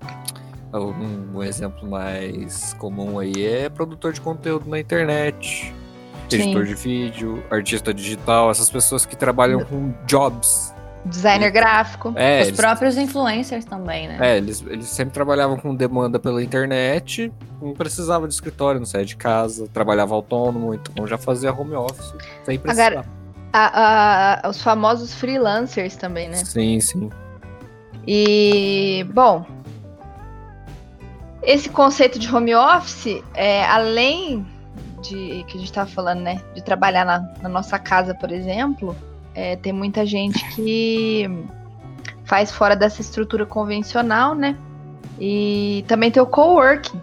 um, 0.72 1.37
um 1.38 1.42
exemplo 1.42 1.88
mais 1.88 2.72
comum 2.75 3.18
aí 3.18 3.44
é 3.46 3.68
produtor 3.68 4.12
de 4.12 4.20
conteúdo 4.20 4.68
na 4.68 4.78
internet, 4.78 5.72
Sim. 6.28 6.37
editor 6.42 6.64
de 6.64 6.75
vídeo, 6.75 7.42
artista 7.50 7.92
digital, 7.94 8.50
essas 8.50 8.70
pessoas 8.70 9.06
que 9.06 9.16
trabalham 9.16 9.64
com 9.64 9.92
jobs. 10.06 10.72
Designer 11.06 11.50
gráfico. 11.50 12.14
É, 12.16 12.40
Os 12.40 12.46
eles, 12.49 12.56
próprios 12.58 12.96
influencers 12.96 13.66
também, 13.66 14.08
né? 14.08 14.18
é, 14.20 14.37
eles, 14.38 14.64
eles 14.66 14.87
sempre 14.87 15.12
trabalhavam 15.12 15.58
com 15.58 15.75
demanda 15.75 16.18
pela 16.18 16.42
internet, 16.42 17.30
não 17.60 17.75
precisava 17.75 18.26
de 18.26 18.32
escritório, 18.32 18.80
não 18.80 18.87
saía 18.87 19.04
de 19.04 19.14
casa, 19.14 19.68
trabalhava 19.70 20.14
autônomo, 20.14 20.72
então 20.72 21.06
já 21.06 21.18
fazia 21.18 21.52
home 21.52 21.75
office 21.75 22.14
sem 22.44 22.58
precisar. 22.58 22.87
Agora- 22.92 23.24
A- 23.56 24.40
a- 24.44 24.49
os 24.49 24.61
famosos 24.61 25.14
freelancers 25.14 25.94
também, 25.94 26.28
né? 26.28 26.37
Sim, 26.37 26.80
sim. 26.80 27.08
E, 28.06 29.06
bom, 29.14 29.46
esse 31.40 31.68
conceito 31.68 32.18
de 32.18 32.34
home 32.34 32.54
office, 32.54 33.23
é, 33.34 33.64
além 33.66 34.44
de 35.02 35.44
que 35.46 35.56
a 35.56 35.61
gente 35.61 35.64
estava 35.64 35.88
falando, 35.88 36.20
né, 36.20 36.40
de 36.54 36.62
trabalhar 36.64 37.04
na, 37.04 37.20
na 37.42 37.49
nossa 37.49 37.78
casa, 37.78 38.14
por 38.14 38.32
exemplo, 38.32 38.96
é, 39.34 39.54
tem 39.56 39.73
muita 39.73 40.04
gente 40.04 40.44
que 40.54 41.28
faz 42.25 42.50
fora 42.50 42.75
dessa 42.75 43.00
estrutura 43.02 43.44
convencional, 43.46 44.34
né? 44.34 44.56
E 45.20 45.84
também 45.87 46.11
tem 46.11 46.23
o 46.23 46.26
coworking, 46.26 47.00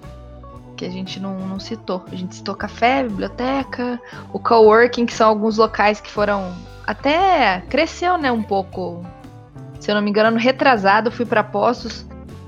que 0.82 0.86
a 0.88 0.90
gente 0.90 1.20
não, 1.20 1.38
não 1.38 1.60
citou. 1.60 2.04
A 2.12 2.16
gente 2.16 2.36
citou 2.36 2.56
café, 2.56 3.04
biblioteca, 3.04 4.02
o 4.34 4.40
coworking, 4.40 5.06
que 5.06 5.14
são 5.14 5.30
alguns 5.30 5.58
locais 5.58 6.02
que 6.02 6.10
foram 6.10 6.52
até 6.88 7.62
cresceu, 7.70 8.18
né, 8.18 8.32
um 8.32 8.42
pouco 8.42 9.06
se 9.80 9.90
eu 9.90 9.96
não 9.96 10.02
me 10.02 10.10
engano, 10.10 10.32
no 10.32 10.38
retrasado, 10.40 11.12
fui 11.12 11.26
para 11.26 11.44
Postos 11.44 12.06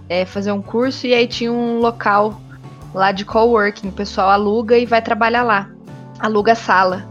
é, 0.09 0.25
fazer 0.25 0.51
um 0.51 0.61
curso 0.61 1.05
e 1.07 1.13
aí 1.13 1.27
tinha 1.27 1.51
um 1.51 1.79
local 1.79 2.39
lá 2.93 3.11
de 3.11 3.23
coworking. 3.25 3.89
O 3.89 3.91
pessoal 3.91 4.29
aluga 4.29 4.77
e 4.77 4.85
vai 4.85 5.01
trabalhar 5.01 5.43
lá. 5.43 5.69
Aluga 6.19 6.53
sala. 6.55 7.07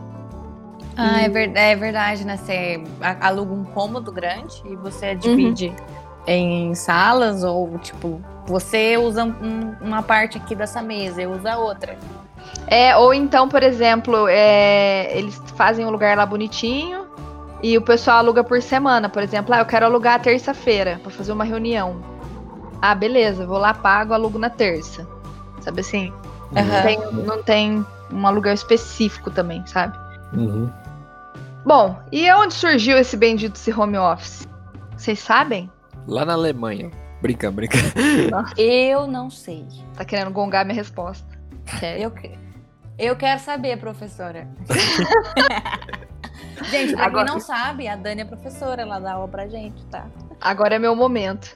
Ah, 0.96 1.20
é, 1.22 1.28
ver- 1.28 1.56
é 1.56 1.74
verdade, 1.74 2.24
né? 2.24 2.36
Você 2.36 2.82
a- 3.00 3.28
aluga 3.28 3.52
um 3.54 3.64
cômodo 3.64 4.12
grande 4.12 4.60
e 4.64 4.76
você 4.76 5.14
divide 5.14 5.72
em 6.26 6.74
salas 6.74 7.42
ou, 7.44 7.78
tipo, 7.78 8.20
você 8.46 8.96
usa 8.96 9.24
um- 9.24 9.74
uma 9.80 10.02
parte 10.02 10.38
aqui 10.38 10.54
dessa 10.54 10.82
mesa, 10.82 11.22
eu 11.22 11.32
uso 11.32 11.46
a 11.48 11.56
outra. 11.56 11.96
É, 12.66 12.96
ou 12.96 13.12
então, 13.14 13.48
por 13.48 13.62
exemplo, 13.62 14.26
é, 14.28 15.16
eles 15.16 15.40
fazem 15.56 15.84
um 15.86 15.90
lugar 15.90 16.16
lá 16.16 16.24
bonitinho 16.26 17.06
e 17.62 17.76
o 17.78 17.82
pessoal 17.82 18.18
aluga 18.18 18.42
por 18.42 18.60
semana. 18.62 19.08
Por 19.08 19.22
exemplo, 19.22 19.54
ah, 19.54 19.58
eu 19.58 19.66
quero 19.66 19.86
alugar 19.86 20.20
terça-feira 20.20 20.98
para 21.02 21.10
fazer 21.10 21.32
uma 21.32 21.44
reunião. 21.44 22.02
Ah, 22.80 22.94
beleza, 22.94 23.46
vou 23.46 23.58
lá, 23.58 23.72
pago, 23.72 24.12
alugo 24.12 24.38
na 24.38 24.50
terça. 24.50 25.06
Sabe 25.60 25.80
assim? 25.80 26.12
Uhum. 26.50 26.64
Não, 26.64 26.82
tem, 26.82 27.12
não 27.12 27.42
tem 27.42 27.86
um 28.12 28.26
aluguel 28.26 28.52
específico 28.54 29.30
também, 29.30 29.64
sabe? 29.66 29.96
Uhum. 30.32 30.68
Bom, 31.64 31.96
e 32.10 32.30
onde 32.32 32.54
surgiu 32.54 32.98
esse 32.98 33.16
bendito 33.16 33.54
esse 33.54 33.72
home 33.72 33.96
office? 33.96 34.48
Vocês 34.96 35.20
sabem? 35.20 35.70
Lá 36.06 36.24
na 36.24 36.32
Alemanha. 36.34 36.90
Brinca, 37.20 37.50
brinca. 37.50 37.76
Eu 38.56 39.06
não 39.06 39.30
sei. 39.30 39.66
Tá 39.96 40.04
querendo 40.04 40.30
gongar 40.32 40.64
minha 40.64 40.74
resposta. 40.74 41.26
Sério. 41.78 42.04
Eu, 42.04 42.10
que- 42.10 42.38
eu 42.98 43.16
quero 43.16 43.40
saber, 43.40 43.78
professora. 43.78 44.48
gente, 46.70 46.94
pra 46.94 47.04
Agora- 47.06 47.24
quem 47.26 47.34
não 47.34 47.40
sabe, 47.40 47.88
a 47.88 47.96
Dani 47.96 48.22
é 48.22 48.24
professora, 48.24 48.82
ela 48.82 48.98
dá 48.98 49.12
aula 49.14 49.28
pra 49.28 49.46
gente, 49.48 49.84
tá? 49.86 50.06
Agora 50.40 50.74
é 50.74 50.78
meu 50.78 50.94
momento. 50.96 51.54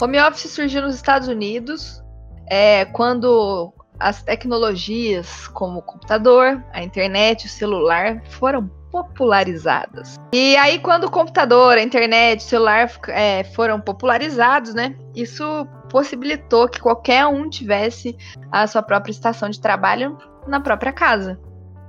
Home 0.00 0.20
office 0.20 0.50
surgiu 0.50 0.82
nos 0.82 0.94
Estados 0.94 1.28
Unidos 1.28 2.02
é, 2.48 2.84
quando 2.86 3.72
as 3.98 4.22
tecnologias 4.22 5.46
como 5.48 5.78
o 5.78 5.82
computador, 5.82 6.62
a 6.72 6.82
internet, 6.82 7.46
o 7.46 7.48
celular 7.48 8.22
foram 8.30 8.70
popularizadas. 8.92 10.16
E 10.32 10.54
aí, 10.58 10.78
quando 10.78 11.04
o 11.04 11.10
computador, 11.10 11.78
a 11.78 11.82
internet, 11.82 12.40
o 12.40 12.42
celular 12.42 12.90
é, 13.08 13.42
foram 13.42 13.80
popularizados, 13.80 14.74
né? 14.74 14.94
Isso 15.16 15.66
possibilitou 15.90 16.68
que 16.68 16.78
qualquer 16.80 17.26
um 17.26 17.48
tivesse 17.48 18.16
a 18.52 18.66
sua 18.66 18.82
própria 18.82 19.10
estação 19.10 19.48
de 19.48 19.60
trabalho 19.60 20.18
na 20.46 20.60
própria 20.60 20.92
casa. 20.92 21.40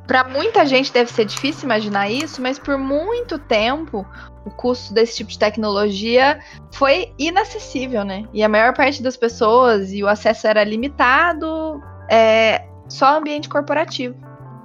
Para 0.08 0.24
muita 0.26 0.66
gente 0.66 0.92
deve 0.92 1.12
ser 1.12 1.26
difícil 1.26 1.66
imaginar 1.66 2.10
isso, 2.10 2.42
mas 2.42 2.58
por 2.60 2.78
muito 2.78 3.38
tempo 3.38 4.06
o 4.46 4.50
custo 4.52 4.94
desse 4.94 5.18
tipo 5.18 5.30
de 5.30 5.40
tecnologia 5.40 6.40
foi 6.74 7.14
inacessível, 7.18 8.04
né? 8.04 8.26
E 8.34 8.44
a 8.44 8.50
maior 8.50 8.74
parte 8.74 9.02
das 9.02 9.16
pessoas 9.16 9.94
e 9.94 10.04
o 10.04 10.08
acesso 10.08 10.48
era 10.48 10.64
limitado, 10.64 11.82
é, 12.10 12.66
só 12.90 13.18
ambiente 13.18 13.48
corporativo. 13.48 14.16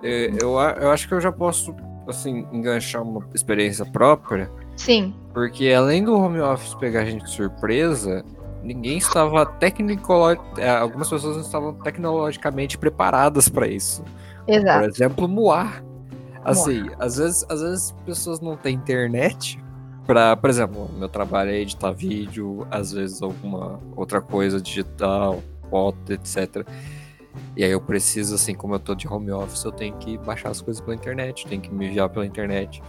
É, 0.03 0.31
Eu, 0.41 0.59
eu 0.59 0.91
acho 0.91 1.07
que 1.07 1.15
eu 1.15 1.21
já 1.21 1.31
posso, 1.31 1.75
assim, 2.11 2.47
enganchar 2.53 3.03
uma 3.03 3.23
experiência 3.35 3.85
própria, 3.85 4.51
Sim, 4.77 5.15
porque 5.33 5.73
além 5.73 6.05
do 6.05 6.15
home 6.15 6.41
office 6.41 6.75
pegar 6.75 7.03
a 7.03 7.05
gente 7.05 7.25
de 7.25 7.31
surpresa, 7.31 8.25
ninguém 8.63 8.99
estava 8.99 9.45
tecnicolo... 9.45 10.39
é, 10.57 10.69
algumas 10.71 11.09
pessoas 11.09 11.37
não 11.37 11.43
estavam 11.43 11.75
tecnologicamente 11.75 12.79
preparadas 12.79 13.49
para 13.49 13.67
isso. 13.67 14.03
Por 14.47 14.55
exato. 14.55 14.87
exemplo, 14.87 15.29
Moar. 15.29 15.85
Assim, 16.45 16.89
às 16.99 17.17
vezes, 17.19 17.45
às 17.49 17.61
vezes 17.61 17.95
as 17.97 18.03
pessoas 18.05 18.41
não 18.41 18.57
têm 18.57 18.75
internet 18.75 19.61
para, 20.07 20.35
por 20.37 20.49
exemplo, 20.49 20.89
meu 20.97 21.09
trabalho 21.09 21.51
é 21.51 21.61
editar 21.61 21.91
vídeo, 21.93 22.67
às 22.71 22.93
vezes 22.93 23.21
alguma 23.21 23.79
outra 23.95 24.23
coisa 24.23 24.59
digital, 24.59 25.43
foto, 25.69 26.13
etc. 26.13 26.67
E 27.57 27.65
aí 27.65 27.71
eu 27.71 27.81
preciso, 27.81 28.35
assim, 28.35 28.55
como 28.55 28.75
eu 28.75 28.79
tô 28.79 28.95
de 28.95 29.07
home 29.09 29.31
office, 29.31 29.65
eu 29.65 29.73
tenho 29.73 29.95
que 29.97 30.17
baixar 30.19 30.51
as 30.51 30.61
coisas 30.61 30.81
pela 30.81 30.95
internet, 30.95 31.47
tenho 31.47 31.61
que 31.61 31.73
me 31.73 31.87
enviar 31.87 32.09
pela 32.09 32.25
internet. 32.27 32.83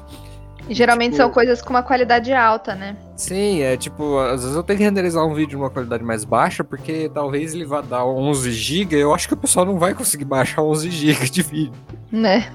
E 0.68 0.74
geralmente 0.76 1.14
tipo- 1.14 1.24
são 1.24 1.32
coisas 1.32 1.62
com 1.62 1.72
uma 1.72 1.82
qualidade 1.82 2.32
alta, 2.34 2.76
né? 2.76 2.96
Sim, 3.16 3.62
é 3.62 3.76
tipo, 3.78 4.20
às 4.20 4.42
vezes 4.44 4.56
eu 4.56 4.62
tenho 4.64 4.78
que 4.78 4.84
renderizar 4.86 5.26
um 5.26 5.34
vídeo 5.34 5.58
numa 5.58 5.70
qualidade 5.70 6.04
mais 6.04 6.24
baixa, 6.24 6.64
porque 6.64 7.10
talvez 7.14 7.54
ele 7.56 7.66
vá 7.66 7.82
dar 7.82 8.06
11 8.06 8.52
GB, 8.52 8.96
eu 8.98 9.14
acho 9.14 9.28
que 9.28 9.34
o 9.34 9.38
pessoal 9.38 9.66
não 9.66 9.80
vai 9.80 9.94
conseguir 9.94 10.26
baixar 10.26 10.62
11 10.62 10.92
GB 10.92 11.30
de 11.30 11.42
vídeo. 11.42 11.74
Né? 12.12 12.52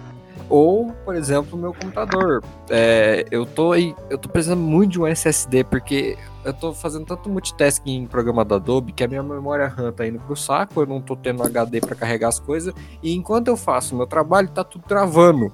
Ou, 0.49 0.93
por 1.05 1.15
exemplo, 1.15 1.59
o 1.59 1.61
meu 1.61 1.73
computador. 1.73 2.43
É, 2.71 3.25
eu, 3.31 3.47
tô 3.47 3.73
aí, 3.73 3.95
eu 4.11 4.19
tô 4.19 4.29
precisando 4.29 4.61
muito 4.61 4.93
de 4.93 5.01
um 5.01 5.07
SSD, 5.07 5.65
porque 5.65 6.17
eu 6.45 6.53
tô 6.53 6.73
fazendo 6.75 7.07
tanto 7.07 7.29
multitasking 7.31 7.97
em 8.03 8.07
programa 8.07 8.45
da 8.45 8.57
Adobe 8.57 8.93
que 8.93 9.03
a 9.03 9.09
minha 9.09 9.23
memória 9.23 9.67
RAM 9.67 9.91
tá 9.93 10.07
indo 10.07 10.19
pro 10.21 10.37
saco, 10.37 10.83
eu 10.83 10.87
não 10.87 11.01
tô 11.01 11.17
tendo 11.17 11.43
HD 11.43 11.81
para 11.81 11.95
carregar 11.97 12.29
as 12.29 12.39
coisas, 12.39 12.75
e 13.03 13.15
enquanto 13.15 13.49
eu 13.49 13.57
faço 13.57 13.95
o 13.95 13.99
meu 13.99 14.07
trabalho, 14.07 14.49
tá 14.49 14.63
tudo 14.63 14.85
travando. 14.87 15.51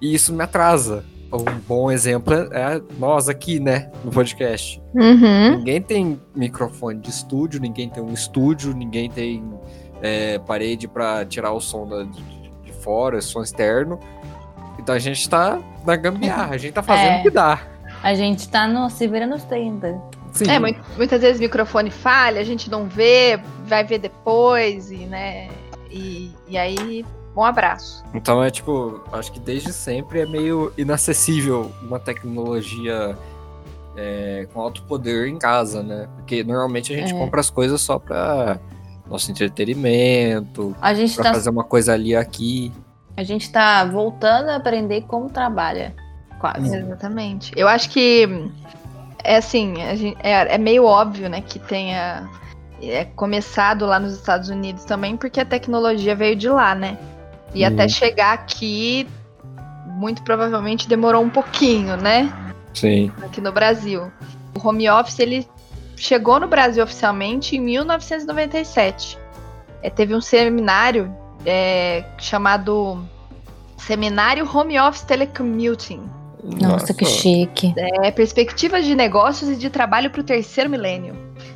E 0.00 0.14
isso 0.14 0.32
me 0.32 0.42
atrasa. 0.44 1.04
Um 1.32 1.44
bom 1.68 1.90
exemplo 1.92 2.34
é 2.34 2.80
nós 2.98 3.28
aqui, 3.28 3.60
né, 3.60 3.90
no 4.04 4.10
podcast. 4.10 4.82
Uhum. 4.94 5.58
Ninguém 5.58 5.80
tem 5.80 6.20
microfone 6.34 6.98
de 6.98 7.10
estúdio, 7.10 7.60
ninguém 7.60 7.88
tem 7.88 8.02
um 8.02 8.12
estúdio, 8.12 8.74
ninguém 8.74 9.08
tem 9.10 9.44
é, 10.02 10.38
parede 10.40 10.88
para 10.88 11.24
tirar 11.26 11.52
o 11.52 11.60
som 11.60 11.86
da- 11.86 12.02
de, 12.02 12.22
de 12.64 12.72
fora, 12.72 13.20
som 13.20 13.42
externo. 13.42 14.00
Então 14.80 14.94
a 14.94 14.98
gente 14.98 15.28
tá 15.28 15.58
na 15.86 15.94
gambiarra, 15.96 16.54
a 16.54 16.58
gente 16.58 16.72
tá 16.72 16.82
fazendo 16.82 17.12
É. 17.16 17.20
o 17.20 17.22
que 17.22 17.30
dá. 17.30 17.60
A 18.02 18.14
gente 18.14 18.48
tá 18.48 18.66
no 18.66 18.88
se 18.90 19.06
vira 19.06 19.26
nos 19.26 19.44
30. 19.44 20.00
Sim. 20.32 20.48
É, 20.50 20.58
mui- 20.58 20.76
muitas 20.96 21.20
vezes 21.20 21.38
o 21.38 21.42
microfone 21.42 21.90
falha, 21.90 22.40
a 22.40 22.44
gente 22.44 22.70
não 22.70 22.86
vê, 22.86 23.38
vai 23.66 23.84
ver 23.84 23.98
depois, 23.98 24.90
e 24.90 24.98
né? 25.06 25.48
E, 25.90 26.32
e 26.48 26.56
aí, 26.56 27.04
bom 27.34 27.44
abraço. 27.44 28.02
Então 28.14 28.42
é 28.42 28.50
tipo, 28.50 29.02
acho 29.12 29.32
que 29.32 29.40
desde 29.40 29.72
sempre 29.72 30.20
é 30.20 30.26
meio 30.26 30.72
inacessível 30.78 31.70
uma 31.82 31.98
tecnologia 31.98 33.18
é, 33.96 34.46
com 34.54 34.60
alto 34.60 34.82
poder 34.84 35.26
em 35.28 35.36
casa, 35.36 35.82
né? 35.82 36.08
Porque 36.16 36.42
normalmente 36.44 36.92
a 36.94 36.96
gente 36.96 37.12
É. 37.12 37.18
compra 37.18 37.40
as 37.40 37.50
coisas 37.50 37.80
só 37.80 37.98
pra 37.98 38.58
nosso 39.08 39.30
entretenimento, 39.30 40.74
A 40.80 40.94
gente, 40.94 41.14
pra 41.16 41.24
tá, 41.24 41.34
fazer 41.34 41.50
uma 41.50 41.64
coisa 41.64 41.92
ali 41.92 42.14
aqui. 42.14 42.72
A 43.20 43.24
gente 43.24 43.50
tá 43.50 43.84
voltando 43.84 44.48
a 44.48 44.56
aprender 44.56 45.02
como 45.02 45.28
trabalha. 45.30 45.94
Quase. 46.38 46.74
Exatamente. 46.74 47.52
Eu 47.54 47.68
acho 47.68 47.90
que 47.90 48.26
é 49.22 49.36
assim, 49.36 49.82
a 49.82 49.94
gente- 49.94 50.16
é, 50.22 50.54
é 50.54 50.58
meio 50.58 50.84
óbvio, 50.84 51.28
né, 51.28 51.42
que 51.42 51.58
tenha 51.58 52.28
é, 52.82 53.04
começado 53.04 53.84
lá 53.84 53.98
nos 54.00 54.14
Estados 54.14 54.48
Unidos 54.48 54.84
também, 54.84 55.14
porque 55.14 55.38
a 55.38 55.44
tecnologia 55.44 56.16
veio 56.16 56.34
de 56.34 56.48
lá, 56.48 56.74
né? 56.74 56.96
E 57.54 57.62
Uhum. 57.62 57.74
até 57.74 57.86
chegar 57.88 58.32
aqui, 58.32 59.06
muito 59.86 60.22
provavelmente 60.22 60.88
demorou 60.88 61.22
um 61.22 61.28
pouquinho, 61.28 61.98
né? 61.98 62.32
Sim. 62.72 63.12
Aqui 63.22 63.38
no 63.42 63.52
Brasil. 63.52 64.10
O 64.58 64.66
home 64.66 64.88
office 64.88 65.18
ele 65.18 65.46
chegou 65.94 66.40
no 66.40 66.48
Brasil 66.48 66.82
oficialmente 66.82 67.54
em 67.54 67.60
1997. 67.60 69.18
É, 69.82 69.90
teve 69.90 70.14
um 70.14 70.20
seminário 70.22 71.14
é, 71.44 72.04
chamado 72.18 73.04
Seminário 73.78 74.48
Home 74.54 74.78
Office 74.78 75.02
Telecommuting. 75.02 76.02
Nossa, 76.42 76.94
que 76.94 77.04
chique. 77.04 77.74
É, 77.76 78.10
perspectivas 78.10 78.84
de 78.84 78.94
negócios 78.94 79.50
e 79.50 79.56
de 79.56 79.68
trabalho 79.68 80.10
para 80.10 80.20
o 80.20 80.24
terceiro 80.24 80.70
milênio. 80.70 81.14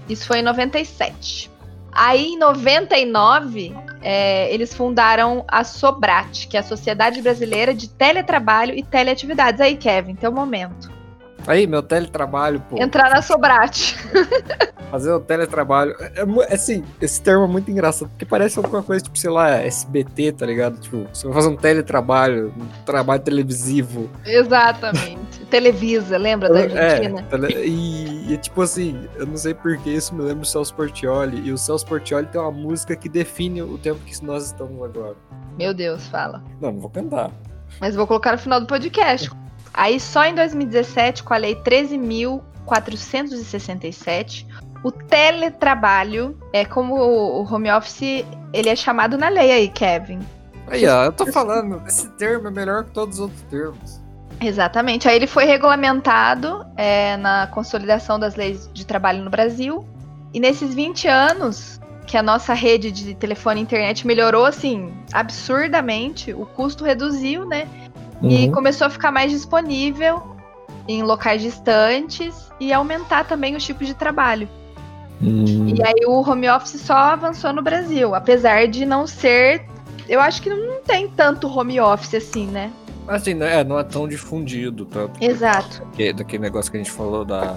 Isso 0.08 0.26
foi 0.26 0.40
em 0.40 0.42
97. 0.42 1.50
Aí, 1.90 2.32
em 2.32 2.38
99, 2.38 3.72
é, 4.02 4.52
eles 4.52 4.74
fundaram 4.74 5.44
a 5.46 5.62
Sobrat, 5.62 6.46
que 6.48 6.56
é 6.56 6.60
a 6.60 6.62
Sociedade 6.62 7.22
Brasileira 7.22 7.72
de 7.72 7.88
Teletrabalho 7.88 8.74
e 8.74 8.82
Teleatividades. 8.82 9.60
Aí, 9.60 9.76
Kevin, 9.76 10.14
teu 10.16 10.32
momento. 10.32 10.92
Aí, 11.46 11.66
meu 11.66 11.82
teletrabalho, 11.82 12.60
pô. 12.68 12.80
Entrar 12.82 13.10
na 13.10 13.20
Sobrat. 13.22 13.94
Fazer 14.90 15.12
o 15.12 15.20
teletrabalho. 15.20 15.94
É, 16.00 16.22
é 16.50 16.54
assim, 16.54 16.84
esse 17.00 17.20
termo 17.20 17.44
é 17.44 17.48
muito 17.48 17.70
engraçado, 17.70 18.08
porque 18.10 18.24
parece 18.24 18.58
alguma 18.58 18.82
coisa, 18.82 19.02
tipo, 19.04 19.18
sei 19.18 19.30
lá, 19.30 19.50
SBT, 19.50 20.32
tá 20.32 20.46
ligado? 20.46 20.78
Tipo, 20.80 21.06
você 21.12 21.26
vai 21.26 21.34
fazer 21.34 21.48
um 21.48 21.56
teletrabalho, 21.56 22.54
um 22.56 22.84
trabalho 22.84 23.20
televisivo. 23.22 24.08
Exatamente. 24.24 25.44
Televisa, 25.50 26.16
lembra 26.16 26.48
da 26.48 26.60
Argentina? 26.60 27.20
É, 27.20 27.22
tele- 27.24 27.64
e, 27.66 28.32
e, 28.32 28.36
tipo 28.38 28.62
assim, 28.62 29.08
eu 29.16 29.26
não 29.26 29.36
sei 29.36 29.54
porque 29.54 29.90
isso 29.90 30.14
me 30.14 30.22
lembra 30.22 30.42
o 30.42 30.46
Celso 30.46 30.74
Portioli. 30.74 31.40
E 31.46 31.52
o 31.52 31.58
Celso 31.58 31.86
Portioli 31.86 32.26
tem 32.26 32.40
uma 32.40 32.50
música 32.50 32.96
que 32.96 33.08
define 33.08 33.62
o 33.62 33.78
tempo 33.78 34.00
que 34.00 34.24
nós 34.24 34.46
estamos 34.46 34.82
agora. 34.82 35.14
Meu 35.56 35.72
Deus, 35.74 36.06
fala. 36.08 36.42
Não, 36.60 36.72
não 36.72 36.80
vou 36.80 36.90
cantar. 36.90 37.30
Mas 37.80 37.94
vou 37.94 38.06
colocar 38.06 38.32
no 38.32 38.38
final 38.38 38.60
do 38.60 38.66
podcast. 38.66 39.30
Aí, 39.74 39.98
só 39.98 40.24
em 40.24 40.34
2017, 40.34 41.24
com 41.24 41.34
a 41.34 41.36
lei 41.36 41.56
13.467, 41.56 44.46
o 44.84 44.92
teletrabalho, 44.92 46.38
é 46.52 46.64
como 46.64 46.94
o 46.94 47.42
home 47.42 47.72
office, 47.72 48.24
ele 48.52 48.68
é 48.68 48.76
chamado 48.76 49.18
na 49.18 49.28
lei 49.28 49.50
aí, 49.50 49.68
Kevin. 49.68 50.20
Aí, 50.68 50.86
ó, 50.86 51.04
eu 51.04 51.12
tô 51.12 51.26
falando, 51.26 51.82
esse 51.86 52.08
termo 52.10 52.48
é 52.48 52.50
melhor 52.50 52.84
que 52.84 52.92
todos 52.92 53.16
os 53.16 53.22
outros 53.22 53.42
termos. 53.50 54.00
Exatamente. 54.40 55.08
Aí 55.08 55.16
ele 55.16 55.26
foi 55.26 55.44
regulamentado 55.44 56.64
é, 56.76 57.16
na 57.16 57.48
consolidação 57.48 58.18
das 58.18 58.36
leis 58.36 58.70
de 58.72 58.86
trabalho 58.86 59.22
no 59.22 59.30
Brasil. 59.30 59.86
E 60.32 60.40
nesses 60.40 60.74
20 60.74 61.08
anos 61.08 61.80
que 62.06 62.16
a 62.16 62.22
nossa 62.22 62.52
rede 62.52 62.90
de 62.90 63.14
telefone 63.14 63.60
e 63.60 63.62
internet 63.62 64.06
melhorou, 64.06 64.44
assim, 64.44 64.92
absurdamente, 65.12 66.32
o 66.32 66.44
custo 66.44 66.84
reduziu, 66.84 67.46
né? 67.46 67.68
E 68.22 68.46
Uhum. 68.46 68.52
começou 68.52 68.86
a 68.86 68.90
ficar 68.90 69.10
mais 69.10 69.30
disponível 69.30 70.22
em 70.88 71.02
locais 71.02 71.42
distantes 71.42 72.50
e 72.60 72.72
aumentar 72.72 73.24
também 73.24 73.56
os 73.56 73.64
tipos 73.64 73.86
de 73.86 73.94
trabalho. 73.94 74.48
Hum. 75.22 75.68
E 75.68 75.82
aí 75.82 76.06
o 76.06 76.20
home 76.28 76.48
office 76.48 76.80
só 76.80 76.94
avançou 76.94 77.52
no 77.52 77.62
Brasil, 77.62 78.14
apesar 78.14 78.66
de 78.66 78.84
não 78.84 79.06
ser 79.06 79.64
eu 80.08 80.20
acho 80.20 80.42
que 80.42 80.50
não 80.50 80.82
tem 80.82 81.08
tanto 81.08 81.46
home 81.48 81.80
office 81.80 82.14
assim, 82.14 82.46
né? 82.46 82.70
Assim, 83.08 83.34
né, 83.34 83.62
não 83.64 83.78
é 83.78 83.84
tão 83.84 84.08
difundido 84.08 84.84
tanto. 84.86 85.22
Exato. 85.22 85.82
Porque, 85.82 86.12
daquele 86.12 86.42
negócio 86.42 86.70
que 86.70 86.76
a 86.76 86.82
gente 86.82 86.90
falou 86.90 87.24
da, 87.24 87.56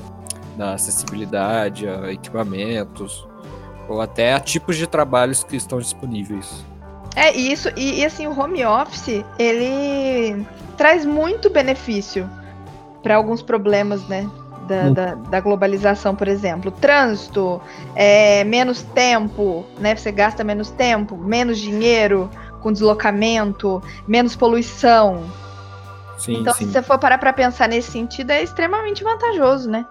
da 0.58 0.74
acessibilidade 0.74 1.88
a 1.88 2.12
equipamentos, 2.12 3.28
ou 3.88 4.02
até 4.02 4.34
a 4.34 4.40
tipos 4.40 4.76
de 4.76 4.88
trabalhos 4.88 5.44
que 5.44 5.56
estão 5.56 5.80
disponíveis. 5.80 6.66
É 7.18 7.36
isso, 7.36 7.70
e, 7.76 8.02
e 8.02 8.06
assim, 8.06 8.28
o 8.28 8.40
home 8.40 8.64
office, 8.64 9.26
ele 9.40 10.46
traz 10.78 11.04
muito 11.04 11.50
benefício 11.50 12.30
para 13.02 13.16
alguns 13.16 13.42
problemas, 13.42 14.08
né? 14.08 14.30
Da, 14.68 14.84
Hum. 14.84 14.94
da, 14.94 15.16
da 15.16 15.40
globalização, 15.40 16.16
por 16.16 16.28
exemplo. 16.28 16.70
Trânsito, 16.70 17.60
é, 17.96 18.44
menos 18.44 18.84
tempo, 18.84 19.66
né? 19.80 19.96
Você 19.96 20.12
gasta 20.12 20.44
menos 20.44 20.70
tempo, 20.70 21.18
menos 21.18 21.58
dinheiro 21.58 22.30
com 22.62 22.72
deslocamento, 22.72 23.82
menos 24.08 24.36
poluição. 24.36 25.24
Sim, 26.20 26.42
então, 26.42 26.54
sim. 26.54 26.66
se 26.66 26.72
você 26.72 26.84
for 26.84 27.00
parar 27.00 27.18
pra 27.18 27.34
pensar 27.34 27.68
nesse 27.68 27.90
sentido, 27.90 28.30
é 28.30 28.44
extremamente 28.44 29.04
vantajoso, 29.04 29.72
né? 29.72 29.86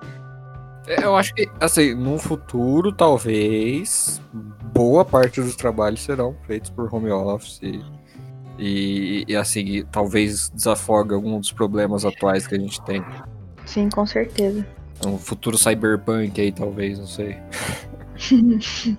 Eu 0.87 1.17
acho 1.17 1.35
que, 1.35 1.51
assim, 1.59 1.93
num 1.95 2.19
futuro, 2.19 2.93
talvez, 2.93 4.21
boa 4.77 5.05
parte 5.05 5.41
dos 5.41 5.57
trabalhos 5.57 6.01
serão 6.01 6.35
feitos 6.47 6.71
por 6.71 6.93
home 6.95 7.11
office. 7.11 7.61
E, 8.59 9.25
e 9.29 9.37
assim, 9.37 9.85
talvez 9.93 10.49
desafogue 10.51 11.15
algum 11.15 11.39
dos 11.39 11.53
problemas 11.53 12.05
atuais 12.05 12.47
que 12.47 12.55
a 12.55 12.59
gente 12.59 12.81
tem. 12.83 13.05
Sim, 13.67 13.89
com 13.89 14.07
certeza. 14.07 14.67
Um 15.05 15.19
futuro 15.19 15.59
cyberpunk 15.59 16.41
aí, 16.41 16.53
talvez, 16.53 16.99
não 16.99 17.07
sei. 17.07 17.37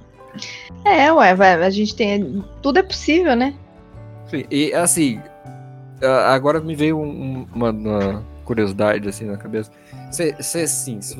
É, 0.85 1.11
ué, 1.11 1.33
vai, 1.33 1.53
a 1.55 1.69
gente 1.71 1.95
tem. 1.95 2.43
Tudo 2.61 2.77
é 2.77 2.83
possível, 2.83 3.35
né? 3.35 3.55
Sim, 4.29 4.45
E 4.51 4.71
assim, 4.73 5.19
agora 6.29 6.59
me 6.59 6.75
veio 6.75 6.97
um- 6.99 7.39
um- 7.41 7.47
uma, 7.55 7.71
uma 7.71 8.23
curiosidade 8.45 9.09
assim 9.09 9.25
na 9.25 9.35
cabeça. 9.37 9.71
Se, 10.11 10.35
se 10.39 10.61
assim, 10.61 11.01
se 11.01 11.17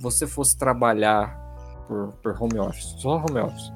você 0.00 0.26
fosse 0.26 0.58
trabalhar 0.58 1.38
por, 1.86 2.12
por 2.22 2.36
home 2.42 2.58
office, 2.58 2.96
só 2.98 3.18
home 3.18 3.38
office, 3.38 3.72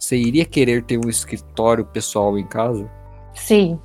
você 0.00 0.16
iria 0.16 0.46
querer 0.46 0.82
ter 0.82 0.98
um 0.98 1.08
escritório 1.08 1.84
pessoal 1.84 2.38
em 2.38 2.46
casa? 2.46 2.90
Sim. 3.34 3.78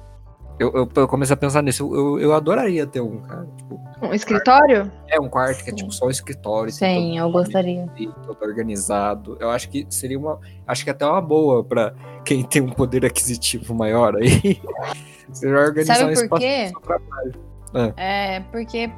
Eu, 0.57 0.72
eu, 0.74 0.89
eu 0.95 1.07
comecei 1.10 1.34
a 1.34 1.38
pensar 1.38 1.62
nisso. 1.62 1.84
Eu, 1.84 1.95
eu, 1.95 2.19
eu 2.19 2.34
adoraria 2.34 2.88
ter 2.88 3.01
um, 3.01 3.17
cara. 3.19 3.45
Tipo, 3.57 3.79
Um 4.01 4.13
escritório? 4.13 4.89
é 5.10 5.19
um 5.19 5.27
quarto 5.27 5.62
que 5.62 5.69
é 5.69 5.74
tipo 5.74 5.91
só 5.91 6.05
um 6.05 6.10
escritório. 6.10 6.74
tem 6.74 7.12
Sim, 7.12 7.17
eu 7.19 7.29
gostaria. 7.29 7.86
todo, 8.25 8.41
organizado. 8.41 9.36
Eu 9.41 9.50
acho 9.50 9.69
que 9.69 9.86
seria 9.89 10.17
uma. 10.17 10.39
Acho 10.65 10.86
que 10.86 10.89
até 10.89 11.05
uma 11.05 11.19
boa 11.22 11.62
pra 11.62 11.93
quem 12.24 12.41
tem 12.43 12.62
um 12.62 12.69
poder 12.69 13.05
aquisitivo 13.05 13.75
maior 13.75 14.15
aí. 14.15 14.62
Você 15.29 15.51
vai 15.51 15.65
organizar 15.65 15.95
Sabe 15.95 16.24
um 16.24 16.29
por 16.29 16.39
quê? 16.39 16.72
trabalho. 16.81 17.93
É, 17.98 18.39
porque 18.51 18.89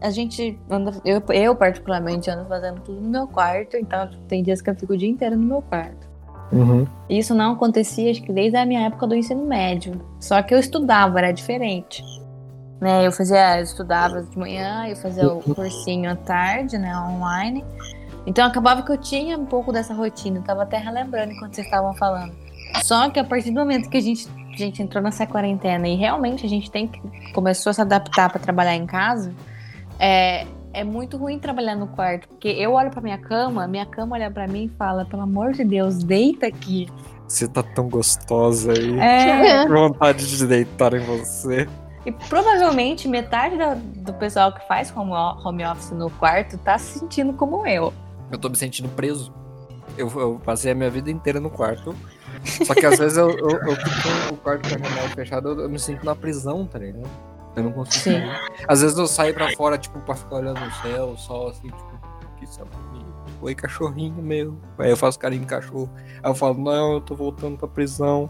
a 0.00 0.10
gente 0.10 0.56
anda. 0.70 0.92
Eu, 1.04 1.20
eu, 1.30 1.56
particularmente, 1.56 2.30
ando 2.30 2.48
fazendo 2.48 2.80
tudo 2.82 3.00
no 3.00 3.08
meu 3.08 3.26
quarto, 3.26 3.76
então 3.76 4.08
tem 4.28 4.40
dias 4.44 4.62
que 4.62 4.70
eu 4.70 4.76
fico 4.76 4.92
o 4.92 4.96
dia 4.96 5.08
inteiro 5.08 5.36
no 5.36 5.42
meu 5.42 5.62
quarto. 5.62 6.05
Uhum. 6.52 6.86
Isso 7.08 7.34
não 7.34 7.52
acontecia, 7.52 8.10
acho 8.10 8.22
que 8.22 8.32
desde 8.32 8.56
a 8.56 8.64
minha 8.64 8.86
época 8.86 9.06
do 9.06 9.14
ensino 9.14 9.44
médio. 9.44 10.00
Só 10.20 10.40
que 10.42 10.54
eu 10.54 10.58
estudava, 10.58 11.18
era 11.18 11.32
diferente. 11.32 12.02
Né, 12.80 13.06
eu 13.06 13.12
fazia, 13.12 13.58
eu 13.58 13.64
estudava 13.64 14.22
de 14.22 14.38
manhã, 14.38 14.86
eu 14.86 14.96
fazia 14.96 15.26
o 15.28 15.42
cursinho 15.42 16.10
à 16.10 16.14
tarde, 16.14 16.76
né, 16.76 16.94
online. 16.98 17.64
Então 18.26 18.44
acabava 18.44 18.82
que 18.82 18.92
eu 18.92 18.98
tinha 18.98 19.38
um 19.38 19.46
pouco 19.46 19.72
dessa 19.72 19.94
rotina, 19.94 20.38
eu 20.38 20.42
tava 20.42 20.64
até 20.64 20.76
relembrando 20.76 21.32
enquanto 21.32 21.54
vocês 21.54 21.66
estavam 21.66 21.94
falando. 21.94 22.34
Só 22.82 23.08
que 23.08 23.18
a 23.18 23.24
partir 23.24 23.50
do 23.50 23.60
momento 23.60 23.88
que 23.88 23.96
a 23.96 24.00
gente, 24.00 24.28
a 24.52 24.56
gente 24.56 24.82
entrou 24.82 25.02
nessa 25.02 25.26
quarentena 25.26 25.88
e 25.88 25.94
realmente 25.94 26.44
a 26.44 26.48
gente 26.48 26.70
tem 26.70 26.88
que 26.88 27.32
começou 27.32 27.70
a 27.70 27.72
se 27.72 27.80
adaptar 27.80 28.28
para 28.28 28.40
trabalhar 28.40 28.74
em 28.74 28.84
casa, 28.84 29.32
é, 29.98 30.46
é 30.78 30.84
muito 30.84 31.16
ruim 31.16 31.38
trabalhar 31.38 31.74
no 31.74 31.86
quarto, 31.88 32.28
porque 32.28 32.48
eu 32.48 32.72
olho 32.74 32.90
pra 32.90 33.00
minha 33.00 33.18
cama, 33.18 33.66
minha 33.66 33.86
cama 33.86 34.14
olha 34.16 34.30
pra 34.30 34.46
mim 34.46 34.64
e 34.64 34.68
fala, 34.76 35.04
pelo 35.04 35.22
amor 35.22 35.52
de 35.52 35.64
Deus, 35.64 36.02
deita 36.02 36.46
aqui. 36.46 36.88
Você 37.26 37.48
tá 37.48 37.62
tão 37.62 37.88
gostosa 37.88 38.72
aí. 38.72 38.98
É, 39.00 39.66
Vontade 39.66 40.26
de 40.36 40.46
deitar 40.46 40.94
em 40.94 41.00
você. 41.00 41.66
e 42.04 42.12
provavelmente 42.12 43.08
metade 43.08 43.56
da- 43.56 43.74
do 43.74 44.12
pessoal 44.14 44.52
que 44.52 44.64
faz 44.68 44.94
home, 44.96 45.12
home 45.44 45.64
office 45.66 45.90
no 45.90 46.08
quarto 46.10 46.56
tá 46.58 46.78
se 46.78 46.98
sentindo 47.00 47.32
como 47.32 47.66
eu. 47.66 47.92
Eu 48.30 48.38
tô 48.38 48.48
me 48.48 48.56
sentindo 48.56 48.88
preso. 48.90 49.32
Eu, 49.98 50.08
eu 50.14 50.40
passei 50.44 50.70
a 50.72 50.74
minha 50.74 50.90
vida 50.90 51.10
inteira 51.10 51.40
no 51.40 51.50
quarto. 51.50 51.94
Só 52.64 52.74
que 52.74 52.84
às 52.86 52.98
vezes 52.98 53.16
eu, 53.18 53.30
eu, 53.30 53.50
eu 53.50 53.76
fico 53.76 54.28
com 54.28 54.34
o 54.34 54.36
quarto 54.36 54.68
com 54.68 54.74
a 54.76 54.78
janela 54.78 55.08
fechada, 55.08 55.48
eu, 55.48 55.60
eu 55.60 55.68
me 55.70 55.78
sinto 55.78 56.04
na 56.04 56.14
prisão, 56.14 56.64
tá 56.66 56.78
ligado? 56.78 57.08
Eu 57.56 57.62
não 57.64 57.72
consigo. 57.72 58.16
Sim. 58.16 58.22
Às 58.68 58.82
vezes 58.82 58.98
eu 58.98 59.06
saio 59.06 59.32
pra 59.34 59.50
fora, 59.56 59.78
tipo, 59.78 59.98
pra 60.00 60.14
ficar 60.14 60.36
olhando 60.36 60.60
no 60.60 60.70
céu, 60.82 61.06
o 61.10 61.16
sol, 61.16 61.48
assim, 61.48 61.68
tipo, 61.68 62.00
que 62.38 62.46
céu 62.46 62.66
bonito. 62.66 63.06
Oi, 63.40 63.54
cachorrinho 63.54 64.22
meu. 64.22 64.56
Aí 64.78 64.90
eu 64.90 64.96
faço 64.96 65.18
carinho 65.18 65.42
no 65.42 65.48
cachorro. 65.48 65.90
Aí 66.22 66.30
eu 66.30 66.34
falo, 66.34 66.58
não, 66.58 66.94
eu 66.94 67.00
tô 67.00 67.14
voltando 67.14 67.56
pra 67.56 67.66
prisão. 67.66 68.28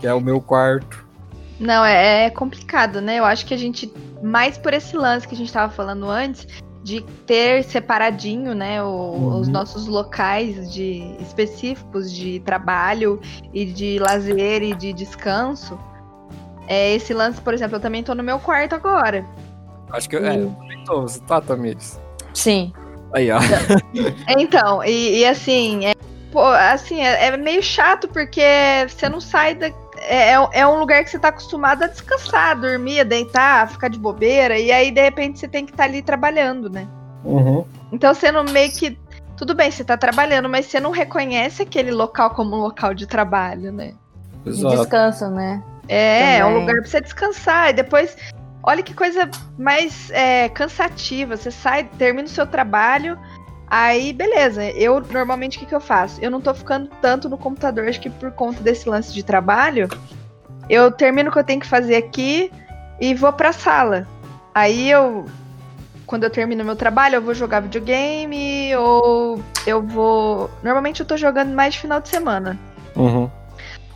Que 0.00 0.06
é 0.06 0.12
o 0.12 0.20
meu 0.20 0.40
quarto. 0.40 1.06
Não, 1.58 1.84
é, 1.84 2.24
é 2.26 2.30
complicado, 2.30 3.00
né? 3.00 3.18
Eu 3.18 3.24
acho 3.24 3.46
que 3.46 3.54
a 3.54 3.56
gente, 3.56 3.90
mais 4.22 4.58
por 4.58 4.74
esse 4.74 4.94
lance 4.96 5.26
que 5.26 5.34
a 5.34 5.38
gente 5.38 5.52
tava 5.52 5.72
falando 5.72 6.08
antes, 6.10 6.46
de 6.82 7.00
ter 7.26 7.64
separadinho, 7.64 8.54
né, 8.54 8.80
o- 8.82 8.86
Uhum. 8.86 9.40
os 9.40 9.48
nossos 9.48 9.86
locais 9.88 10.72
de 10.72 11.16
específicos 11.20 12.12
de 12.12 12.38
trabalho 12.40 13.20
e 13.52 13.64
de 13.64 13.98
lazer 13.98 14.62
e 14.62 14.74
de 14.74 14.92
descanso. 14.92 15.76
É 16.66 16.94
esse 16.94 17.14
lance, 17.14 17.40
por 17.40 17.54
exemplo, 17.54 17.76
eu 17.76 17.80
também 17.80 18.02
tô 18.02 18.14
no 18.14 18.22
meu 18.22 18.38
quarto 18.38 18.74
agora. 18.74 19.24
Acho 19.92 20.08
que 20.08 20.16
eu, 20.16 20.24
é, 20.26 20.36
eu 20.36 20.50
também 20.50 20.84
tô. 20.84 21.02
Você 21.02 21.20
tá, 21.20 21.40
Tamires? 21.40 22.00
Sim. 22.34 22.72
Aí, 23.14 23.30
ó. 23.30 23.38
Então, 24.38 24.82
e, 24.84 25.20
e 25.20 25.26
assim, 25.26 25.86
é, 25.86 25.92
pô, 26.32 26.44
assim, 26.44 27.00
é, 27.00 27.26
é 27.26 27.36
meio 27.36 27.62
chato 27.62 28.08
porque 28.08 28.42
você 28.88 29.08
não 29.08 29.20
sai 29.20 29.54
da. 29.54 29.68
É, 29.98 30.32
é- 30.32 30.48
é 30.52 30.66
um 30.66 30.78
lugar 30.78 31.02
que 31.04 31.10
você 31.10 31.18
tá 31.18 31.28
acostumado 31.28 31.82
a 31.82 31.86
descansar, 31.86 32.60
dormir, 32.60 33.04
deitar, 33.04 33.68
ficar 33.70 33.88
de 33.88 33.98
bobeira, 33.98 34.58
e 34.58 34.70
aí 34.70 34.90
de 34.90 35.00
repente 35.00 35.38
você 35.38 35.48
tem 35.48 35.64
que 35.64 35.72
estar 35.72 35.84
ali 35.84 36.02
trabalhando, 36.02 36.68
né? 36.68 36.86
Uhum. 37.24 37.64
Então 37.92 38.12
você 38.12 38.30
não 38.30 38.44
meio 38.44 38.70
que. 38.72 38.98
Tudo 39.36 39.54
bem, 39.54 39.70
você 39.70 39.84
tá 39.84 39.96
trabalhando, 39.96 40.48
mas 40.48 40.66
você 40.66 40.80
não 40.80 40.90
reconhece 40.90 41.62
aquele 41.62 41.90
local 41.90 42.30
como 42.30 42.56
um 42.56 42.60
local 42.60 42.94
de 42.94 43.06
trabalho, 43.06 43.70
né? 43.70 43.92
De 44.44 44.50
Exato. 44.50 44.76
descanso, 44.76 45.28
né? 45.28 45.62
É, 45.88 46.38
é 46.38 46.44
um 46.44 46.48
Também. 46.48 46.60
lugar 46.60 46.76
pra 46.82 46.90
você 46.90 47.00
descansar. 47.00 47.70
E 47.70 47.72
depois, 47.74 48.16
olha 48.62 48.82
que 48.82 48.94
coisa 48.94 49.30
mais 49.58 50.10
é, 50.10 50.48
cansativa. 50.48 51.36
Você 51.36 51.50
sai, 51.50 51.84
termina 51.84 52.26
o 52.26 52.30
seu 52.30 52.46
trabalho, 52.46 53.18
aí 53.68 54.12
beleza. 54.12 54.64
Eu 54.64 55.00
normalmente 55.00 55.56
o 55.56 55.60
que, 55.60 55.66
que 55.66 55.74
eu 55.74 55.80
faço? 55.80 56.20
Eu 56.20 56.30
não 56.30 56.40
tô 56.40 56.52
ficando 56.54 56.88
tanto 57.00 57.28
no 57.28 57.38
computador, 57.38 57.88
acho 57.88 58.00
que 58.00 58.10
por 58.10 58.30
conta 58.32 58.60
desse 58.62 58.88
lance 58.88 59.12
de 59.12 59.22
trabalho. 59.22 59.88
Eu 60.68 60.90
termino 60.90 61.30
o 61.30 61.32
que 61.32 61.38
eu 61.38 61.44
tenho 61.44 61.60
que 61.60 61.66
fazer 61.66 61.96
aqui 61.96 62.50
e 63.00 63.14
vou 63.14 63.32
pra 63.32 63.52
sala. 63.52 64.06
Aí 64.54 64.90
eu. 64.90 65.26
Quando 66.06 66.22
eu 66.22 66.30
termino 66.30 66.64
meu 66.64 66.76
trabalho, 66.76 67.16
eu 67.16 67.22
vou 67.22 67.34
jogar 67.34 67.60
videogame 67.60 68.74
ou 68.76 69.42
eu 69.66 69.82
vou. 69.82 70.48
Normalmente 70.62 71.00
eu 71.00 71.06
tô 71.06 71.16
jogando 71.16 71.52
mais 71.52 71.74
de 71.74 71.80
final 71.80 72.00
de 72.00 72.08
semana. 72.08 72.56
Uhum. 72.94 73.28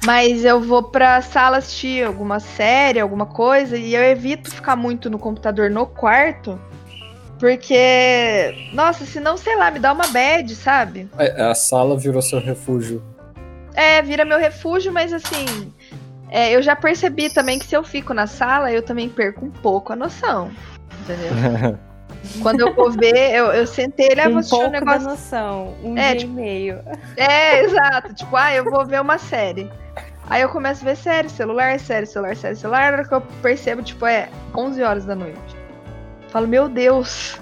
Mas 0.05 0.45
eu 0.45 0.61
vou 0.61 0.83
pra 0.83 1.21
sala 1.21 1.59
assistir 1.59 2.05
alguma 2.05 2.41
série, 2.41 2.99
alguma 3.01 3.27
coisa, 3.27 3.77
e 3.77 3.95
eu 3.95 4.03
evito 4.03 4.51
ficar 4.51 4.75
muito 4.75 5.11
no 5.11 5.19
computador 5.19 5.69
no 5.71 5.87
quarto, 5.87 6.59
porque, 7.39 8.71
nossa, 8.73 9.05
senão, 9.05 9.37
sei 9.37 9.57
lá, 9.57 9.71
me 9.71 9.79
dá 9.79 9.93
uma 9.93 10.07
bad, 10.09 10.55
sabe? 10.55 11.09
É, 11.19 11.43
A 11.43 11.55
sala 11.55 11.99
virou 11.99 12.23
seu 12.23 12.41
refúgio. 12.41 13.03
É, 13.75 14.01
vira 14.03 14.25
meu 14.25 14.39
refúgio, 14.39 14.93
mas 14.93 15.13
assim, 15.13 15.73
é, 16.29 16.55
eu 16.55 16.63
já 16.63 16.75
percebi 16.75 17.29
também 17.33 17.59
que 17.59 17.67
se 17.67 17.77
eu 17.77 17.85
fico 17.85 18.15
na 18.15 18.27
sala, 18.27 18.73
eu 18.73 18.83
também 18.83 19.09
perco 19.09 19.45
um 19.45 19.51
pouco 19.51 19.93
a 19.93 19.97
noção, 19.97 20.51
entendeu? 21.03 21.79
Quando 22.43 22.61
eu 22.61 22.75
vou 22.75 22.91
ver, 22.91 23.35
eu, 23.35 23.47
eu 23.47 23.67
sentei 23.67 24.09
ele, 24.11 24.21
ah, 24.21 24.25
vou 24.25 24.35
um 24.35 24.39
assistir 24.39 24.65
um 24.65 24.71
negócio 24.71 25.01
da 25.05 25.11
noção. 25.11 25.75
Um 25.83 25.97
É, 25.97 26.11
dia 26.11 26.21
tipo- 26.21 26.33
e 26.33 26.35
meio. 26.37 26.81
É, 27.17 27.63
exato. 27.63 28.15
Tipo, 28.15 28.37
ah, 28.37 28.55
eu 28.55 28.65
vou 28.65 28.85
ver 28.87 29.01
uma 29.01 29.19
série. 29.19 29.71
Aí 30.29 30.43
eu 30.43 30.49
começo 30.49 30.83
a 30.83 30.85
ver 30.91 30.97
série, 30.97 31.29
celular, 31.29 31.79
série, 31.81 32.07
celular, 32.07 32.37
série, 32.37 32.55
celular. 32.57 32.93
Na 32.93 32.99
hora 32.99 33.09
que 33.09 33.15
eu 33.15 33.21
percebo, 33.43 33.83
tipo, 33.83 34.07
é 34.07 34.29
11 34.57 34.83
horas 34.83 35.05
da 35.05 35.15
noite. 35.15 35.39
Falo, 36.29 36.47
meu 36.47 36.69
Deus. 36.69 37.39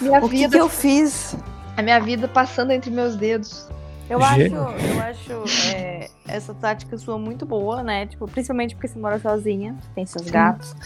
Minha 0.00 0.20
O 0.22 0.28
vida, 0.28 0.50
que 0.56 0.60
eu 0.62 0.68
fiz? 0.68 1.34
a 1.76 1.80
minha 1.82 1.98
vida 2.00 2.28
passando 2.28 2.70
entre 2.72 2.90
meus 2.90 3.16
dedos. 3.16 3.66
Eu 4.08 4.22
acho, 4.22 4.40
eu 4.40 5.02
acho 5.02 5.74
é, 5.74 6.08
essa 6.28 6.54
tática 6.54 6.96
sua 6.96 7.18
muito 7.18 7.44
boa, 7.44 7.82
né? 7.82 8.06
Tipo, 8.06 8.28
principalmente 8.28 8.74
porque 8.74 8.88
você 8.88 8.98
mora 8.98 9.18
sozinha, 9.18 9.76
tem 9.94 10.06
seus 10.06 10.30
gatos. 10.30 10.76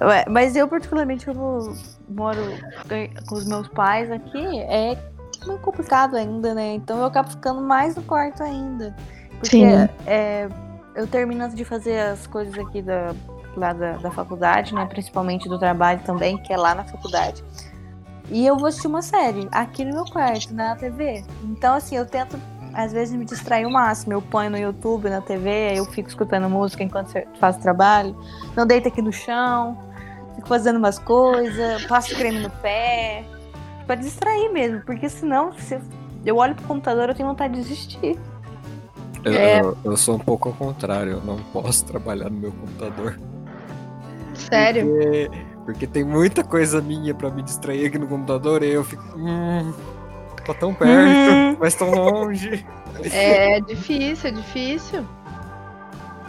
Ué, 0.00 0.24
Mas 0.28 0.54
eu, 0.54 0.68
particularmente, 0.68 1.24
como 1.26 1.74
moro 2.08 2.40
com 3.26 3.34
os 3.34 3.46
meus 3.46 3.68
pais 3.68 4.10
aqui, 4.10 4.60
é 4.60 4.98
muito 5.46 5.60
complicado 5.60 6.16
ainda, 6.16 6.54
né? 6.54 6.74
Então 6.74 6.98
eu 6.98 7.06
acabo 7.06 7.30
ficando 7.30 7.60
mais 7.60 7.96
no 7.96 8.02
quarto 8.02 8.42
ainda. 8.42 8.94
Porque 9.38 9.58
Sim. 9.58 9.88
é, 10.06 10.48
eu 10.94 11.06
termino 11.06 11.48
de 11.48 11.64
fazer 11.64 11.98
as 11.98 12.26
coisas 12.26 12.56
aqui 12.58 12.82
da, 12.82 13.14
lá 13.56 13.72
da, 13.72 13.92
da 13.96 14.10
faculdade, 14.10 14.74
né? 14.74 14.86
Principalmente 14.86 15.48
do 15.48 15.58
trabalho 15.58 16.00
também, 16.04 16.36
que 16.38 16.52
é 16.52 16.56
lá 16.56 16.74
na 16.74 16.84
faculdade. 16.84 17.42
E 18.32 18.46
eu 18.46 18.56
vou 18.56 18.66
assistir 18.68 18.86
uma 18.88 19.02
série 19.02 19.46
aqui 19.52 19.84
no 19.84 19.92
meu 19.94 20.04
quarto, 20.06 20.54
na 20.54 20.74
TV. 20.74 21.22
Então, 21.44 21.74
assim, 21.74 21.96
eu 21.96 22.06
tento, 22.06 22.38
às 22.72 22.92
vezes, 22.92 23.14
me 23.14 23.24
distrair 23.26 23.66
o 23.66 23.70
máximo. 23.70 24.14
Eu 24.14 24.22
ponho 24.22 24.50
no 24.50 24.56
YouTube, 24.58 25.10
na 25.10 25.20
TV, 25.20 25.78
eu 25.78 25.84
fico 25.84 26.08
escutando 26.08 26.48
música 26.48 26.82
enquanto 26.82 27.14
eu 27.16 27.26
faço 27.38 27.60
trabalho. 27.60 28.16
Não 28.56 28.66
deito 28.66 28.88
aqui 28.88 29.02
no 29.02 29.12
chão, 29.12 29.76
fico 30.34 30.48
fazendo 30.48 30.76
umas 30.78 30.98
coisas, 30.98 31.84
passo 31.84 32.14
creme 32.16 32.40
no 32.40 32.50
pé. 32.50 33.24
Pra 33.86 33.96
distrair 33.96 34.50
mesmo, 34.50 34.80
porque 34.86 35.08
senão, 35.08 35.52
se 35.52 35.78
eu 36.24 36.36
olho 36.36 36.54
pro 36.54 36.64
computador, 36.66 37.08
eu 37.10 37.14
tenho 37.14 37.28
vontade 37.28 37.52
de 37.54 37.60
desistir. 37.60 38.18
Eu, 39.24 39.32
É. 39.34 39.60
eu- 39.60 39.76
eu 39.84 39.96
sou 39.96 40.14
um 40.16 40.18
pouco 40.18 40.48
ao 40.48 40.54
contrário, 40.54 41.12
eu 41.12 41.20
não 41.22 41.36
posso 41.52 41.84
trabalhar 41.86 42.30
no 42.30 42.38
meu 42.38 42.52
computador. 42.52 43.18
Sério? 44.34 44.86
Porque, 44.86 45.30
porque 45.64 45.86
tem 45.86 46.04
muita 46.04 46.42
coisa 46.44 46.80
minha 46.80 47.14
pra 47.14 47.30
me 47.30 47.42
distrair 47.42 47.86
aqui 47.86 47.98
no 47.98 48.06
computador 48.06 48.62
e 48.62 48.70
eu 48.72 48.82
fico. 48.84 49.02
Hum, 49.16 49.72
tô 50.44 50.54
tão 50.54 50.74
perto, 50.74 51.56
mas 51.58 51.74
tão 51.74 51.90
longe. 51.90 52.64
É 53.12 53.60
difícil, 53.60 54.28
é 54.30 54.32
difícil. 54.32 55.04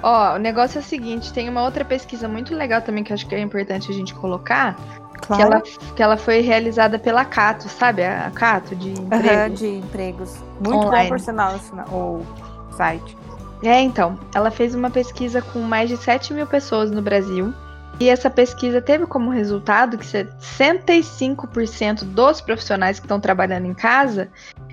Ó, 0.01 0.35
o 0.35 0.37
negócio 0.37 0.77
é 0.79 0.81
o 0.81 0.83
seguinte, 0.83 1.31
tem 1.31 1.47
uma 1.49 1.63
outra 1.63 1.85
pesquisa 1.85 2.27
muito 2.27 2.53
legal 2.53 2.81
também 2.81 3.03
que 3.03 3.11
eu 3.11 3.15
acho 3.15 3.25
que 3.25 3.33
é 3.35 3.39
importante 3.39 3.89
a 3.89 3.93
gente 3.93 4.13
colocar, 4.13 4.75
que 5.33 5.41
ela, 5.41 5.61
que 5.95 6.03
ela 6.03 6.17
foi 6.17 6.41
realizada 6.41 6.99
pela 6.99 7.23
Cato, 7.23 7.69
sabe? 7.69 8.03
A 8.03 8.29
Cato 8.31 8.75
de 8.75 8.89
Aham, 8.89 8.99
emprego. 9.17 9.55
de 9.55 9.67
empregos. 9.77 10.35
Muito 10.59 10.87
Online. 10.87 11.03
bom, 11.09 11.15
por 11.15 11.19
sinal, 11.21 11.55
esse- 11.55 11.71
o 11.91 12.21
site. 12.75 13.17
É, 13.63 13.79
então, 13.79 14.19
ela 14.35 14.51
fez 14.51 14.75
uma 14.75 14.89
pesquisa 14.89 15.41
com 15.41 15.59
mais 15.59 15.87
de 15.89 15.95
7 15.95 16.33
mil 16.33 16.45
pessoas 16.45 16.91
no 16.91 17.01
Brasil. 17.01 17.53
E 17.99 18.09
essa 18.09 18.29
pesquisa 18.29 18.81
teve 18.81 19.05
como 19.05 19.29
resultado 19.29 19.97
que 19.97 20.05
65% 20.05 22.03
dos 22.03 22.41
profissionais 22.41 22.99
que 22.99 23.05
estão 23.05 23.19
trabalhando 23.19 23.67
em 23.67 23.73
casa, 23.73 24.29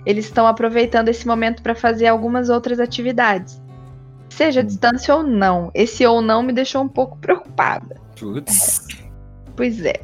eles 0.07 0.25
estão 0.25 0.47
aproveitando 0.47 1.09
esse 1.09 1.27
momento 1.27 1.63
para 1.63 1.75
fazer 1.75 2.07
algumas 2.07 2.49
outras 2.49 2.81
atividades. 2.81 3.61
Seja 4.31 4.61
à 4.61 4.63
distância 4.63 5.15
ou 5.15 5.23
não. 5.23 5.71
Esse 5.75 6.07
ou 6.07 6.23
não 6.23 6.43
me 6.43 6.53
deixou 6.53 6.83
um 6.83 6.89
pouco 6.89 7.19
preocupada. 7.19 8.01
Putz. 8.19 8.87
Pois 9.55 9.85
é. 9.85 10.01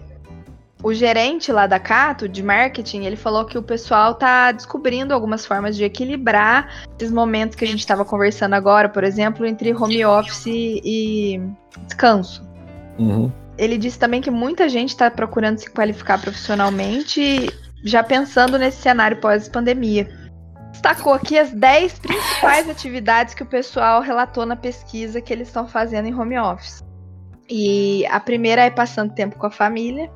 O 0.82 0.92
gerente 0.92 1.50
lá 1.50 1.66
da 1.66 1.80
Cato, 1.80 2.28
de 2.28 2.42
marketing, 2.42 3.04
ele 3.04 3.16
falou 3.16 3.46
que 3.46 3.56
o 3.56 3.62
pessoal 3.62 4.14
tá 4.14 4.52
descobrindo 4.52 5.14
algumas 5.14 5.46
formas 5.46 5.74
de 5.74 5.84
equilibrar 5.84 6.84
esses 6.98 7.10
momentos 7.10 7.56
que 7.56 7.64
a 7.64 7.66
gente 7.66 7.80
estava 7.80 8.04
conversando 8.04 8.52
agora, 8.54 8.88
por 8.88 9.02
exemplo, 9.02 9.46
entre 9.46 9.74
home 9.74 10.04
office 10.04 10.46
e 10.46 11.40
descanso. 11.86 12.45
Uhum. 12.98 13.30
Ele 13.58 13.78
disse 13.78 13.98
também 13.98 14.20
que 14.20 14.30
muita 14.30 14.68
gente 14.68 14.90
está 14.90 15.10
procurando 15.10 15.58
se 15.58 15.70
qualificar 15.70 16.20
profissionalmente, 16.20 17.50
já 17.82 18.02
pensando 18.02 18.58
nesse 18.58 18.82
cenário 18.82 19.18
pós-pandemia. 19.18 20.08
Destacou 20.72 21.14
aqui 21.14 21.38
as 21.38 21.50
10 21.52 21.98
principais 22.00 22.68
atividades 22.68 23.32
que 23.32 23.42
o 23.42 23.46
pessoal 23.46 24.02
relatou 24.02 24.44
na 24.44 24.56
pesquisa 24.56 25.22
que 25.22 25.32
eles 25.32 25.48
estão 25.48 25.66
fazendo 25.66 26.06
em 26.06 26.14
home 26.14 26.38
office. 26.38 26.84
E 27.48 28.04
a 28.06 28.20
primeira 28.20 28.62
é 28.62 28.70
passando 28.70 29.14
tempo 29.14 29.38
com 29.38 29.46
a 29.46 29.50
família, 29.50 30.10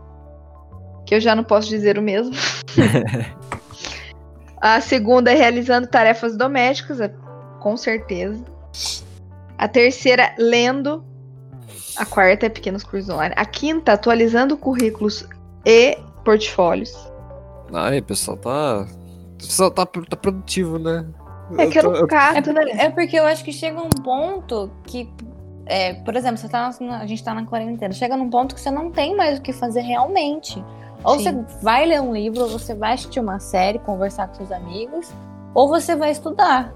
que 1.07 1.15
eu 1.15 1.21
já 1.21 1.35
não 1.35 1.45
posso 1.45 1.69
dizer 1.69 1.97
o 1.97 2.03
mesmo. 2.03 2.35
a 4.61 4.81
segunda 4.81 5.33
é 5.33 5.35
realizando 5.35 5.87
tarefas 5.87 6.37
domésticas, 6.37 7.01
é- 7.01 7.15
com 7.61 7.77
certeza. 7.77 8.45
A 9.57 9.69
terceira, 9.69 10.35
lendo. 10.39 11.05
A 12.01 12.07
quarta 12.07 12.47
é 12.47 12.49
pequenos 12.49 12.83
cursos 12.83 13.09
online. 13.11 13.35
A 13.37 13.45
quinta, 13.45 13.93
atualizando 13.93 14.57
currículos 14.57 15.29
e 15.67 15.99
portfólios. 16.25 16.97
Ai, 17.73 17.99
o 17.99 18.03
pessoal 18.03 18.37
tá. 18.37 18.87
O 19.35 19.37
pessoal 19.39 19.71
tá, 19.71 19.87
tá 19.87 20.17
produtivo, 20.17 20.79
né? 20.79 21.07
É 21.59 21.67
que 21.67 21.79
eu 21.79 21.83
tô- 21.83 21.93
não 21.93 22.07
cato, 22.07 22.51
É, 22.51 22.53
né? 22.53 22.61
porque, 22.63 22.77
é 22.83 22.91
porque 22.91 23.17
eu 23.19 23.27
acho 23.27 23.45
que 23.45 23.53
chega 23.53 23.81
um 23.81 23.89
ponto 23.89 24.71
que, 24.85 25.13
é, 25.67 25.95
por 25.95 26.15
exemplo, 26.17 26.39
você 26.39 26.49
tá 26.49 26.71
na- 26.81 26.99
a 27.01 27.07
gente 27.07 27.23
tá 27.23 27.35
na 27.35 27.45
quarentena, 27.45 27.93
chega 27.93 28.17
num 28.17 28.31
ponto 28.31 28.55
que 28.55 28.61
você 28.61 28.71
não 28.71 28.91
tem 28.91 29.17
mais 29.17 29.39
o 29.39 29.43
que 29.43 29.53
fazer 29.53 29.81
realmente. 29.81 30.63
Ou 31.03 31.19
Sim. 31.19 31.25
você 31.25 31.61
vai 31.63 31.87
ler 31.87 32.01
um 32.01 32.13
livro, 32.15 32.43
ou 32.43 32.49
você 32.49 32.75
vai 32.75 32.93
assistir 32.95 33.21
uma 33.21 33.41
série, 33.41 33.79
conversar 33.79 34.29
com 34.29 34.35
seus 34.35 34.53
amigos, 34.53 35.11
ou 35.55 35.69
você 35.69 35.97
vai 35.97 36.11
estudar. 36.13 36.73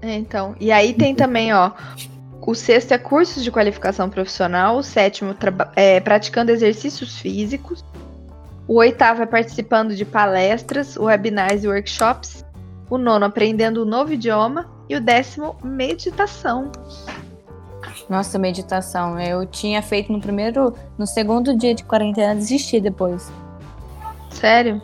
É, 0.00 0.14
então. 0.16 0.54
E 0.60 0.70
aí 0.72 0.92
tem 0.94 1.14
também, 1.14 1.52
ó. 1.54 1.70
O 2.44 2.54
sexto 2.54 2.92
é 2.92 2.98
cursos 2.98 3.44
de 3.44 3.52
qualificação 3.52 4.10
profissional. 4.10 4.76
O 4.76 4.82
sétimo, 4.82 5.34
é 5.76 6.00
praticando 6.00 6.50
exercícios 6.50 7.18
físicos. 7.18 7.84
O 8.66 8.74
oitavo 8.76 9.22
é 9.22 9.26
participando 9.26 9.94
de 9.94 10.04
palestras, 10.04 10.96
webinars 10.96 11.62
e 11.62 11.68
workshops. 11.68 12.44
O 12.90 12.98
nono, 12.98 13.24
aprendendo 13.24 13.82
um 13.82 13.86
novo 13.86 14.12
idioma. 14.12 14.70
E 14.88 14.96
o 14.96 15.00
décimo, 15.00 15.56
meditação. 15.62 16.70
Nossa, 18.08 18.38
meditação. 18.38 19.18
Eu 19.20 19.46
tinha 19.46 19.80
feito 19.80 20.12
no 20.12 20.20
primeiro, 20.20 20.74
no 20.98 21.06
segundo 21.06 21.56
dia 21.56 21.74
de 21.74 21.84
quarentena, 21.84 22.34
desisti 22.34 22.80
depois. 22.80 23.30
Sério? 24.30 24.82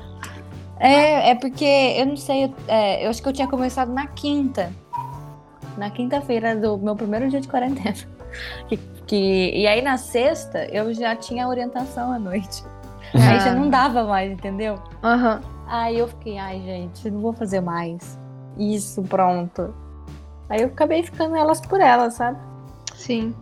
É, 0.79 1.31
é 1.31 1.35
porque 1.35 1.65
eu 1.65 2.07
não 2.07 2.17
sei, 2.17 2.55
é, 2.69 3.05
eu 3.05 3.11
acho 3.11 3.21
que 3.21 3.29
eu 3.29 3.33
tinha 3.33 3.49
começado 3.49 3.93
na 3.93 4.07
quinta. 4.07 4.73
Na 5.79 5.91
quinta-feira 5.91 6.57
do 6.57 6.77
meu 6.77 6.97
primeiro 6.97 7.29
dia 7.31 7.41
de 7.41 7.49
quarentena. 7.49 7.95
Que, 8.69 8.77
que- 9.07 9.53
e 9.55 9.67
aí 9.67 9.81
na 9.81 9.97
sexta 9.97 10.67
eu 10.67 10.93
já 10.93 11.17
tinha 11.17 11.49
orientação 11.49 12.13
à 12.13 12.19
noite. 12.19 12.63
Aí 13.15 13.37
Ah. 13.37 13.39
já 13.39 13.55
não 13.55 13.71
dava 13.71 14.05
mais, 14.05 14.31
entendeu? 14.31 14.79
Aham. 15.03 15.41
Aí 15.67 15.99
eu 15.99 16.09
fiquei, 16.09 16.37
ai 16.39 16.61
gente, 16.61 17.11
não 17.11 17.21
vou 17.21 17.33
fazer 17.33 17.61
mais. 17.61 18.19
Isso, 18.59 19.03
pronto. 19.03 19.75
Aí 20.51 20.61
eu 20.63 20.67
acabei 20.69 21.03
ficando 21.03 21.37
elas 21.37 21.61
por 21.61 21.81
elas, 21.81 22.15
sabe? 22.15 22.39
Sim. 22.95 23.35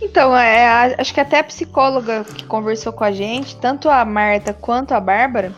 Então, 0.00 0.36
é, 0.36 0.94
acho 0.98 1.14
que 1.14 1.20
até 1.20 1.38
a 1.38 1.44
psicóloga 1.44 2.24
que 2.24 2.44
conversou 2.44 2.92
com 2.92 3.04
a 3.04 3.12
gente, 3.12 3.56
tanto 3.56 3.88
a 3.88 4.04
Marta 4.04 4.52
quanto 4.52 4.92
a 4.92 5.00
Bárbara, 5.00 5.52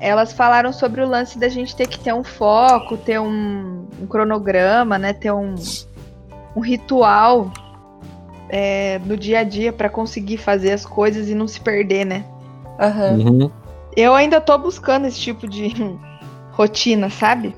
elas 0.00 0.32
falaram 0.32 0.72
sobre 0.72 1.02
o 1.02 1.08
lance 1.08 1.38
da 1.38 1.48
gente 1.48 1.76
ter 1.76 1.86
que 1.86 1.98
ter 1.98 2.14
um 2.14 2.24
foco, 2.24 2.96
ter 2.96 3.20
um, 3.20 3.86
um 4.00 4.06
cronograma, 4.06 4.98
né? 4.98 5.12
Ter 5.12 5.30
um, 5.30 5.54
um 6.56 6.60
ritual 6.60 7.52
é, 8.48 8.98
no 9.04 9.16
dia 9.16 9.40
a 9.40 9.44
dia 9.44 9.72
para 9.72 9.90
conseguir 9.90 10.38
fazer 10.38 10.72
as 10.72 10.86
coisas 10.86 11.28
e 11.28 11.34
não 11.34 11.46
se 11.46 11.60
perder, 11.60 12.06
né? 12.06 12.24
Aham. 12.78 13.12
Uhum. 13.12 13.50
Eu 13.94 14.14
ainda 14.14 14.40
tô 14.40 14.56
buscando 14.56 15.06
esse 15.06 15.20
tipo 15.20 15.46
de 15.46 15.74
rotina, 16.52 17.10
sabe? 17.10 17.54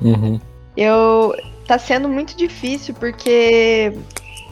Uhum. 0.00 0.40
Eu 0.76 1.34
tá 1.66 1.78
sendo 1.78 2.08
muito 2.08 2.36
difícil 2.36 2.92
porque 2.94 3.92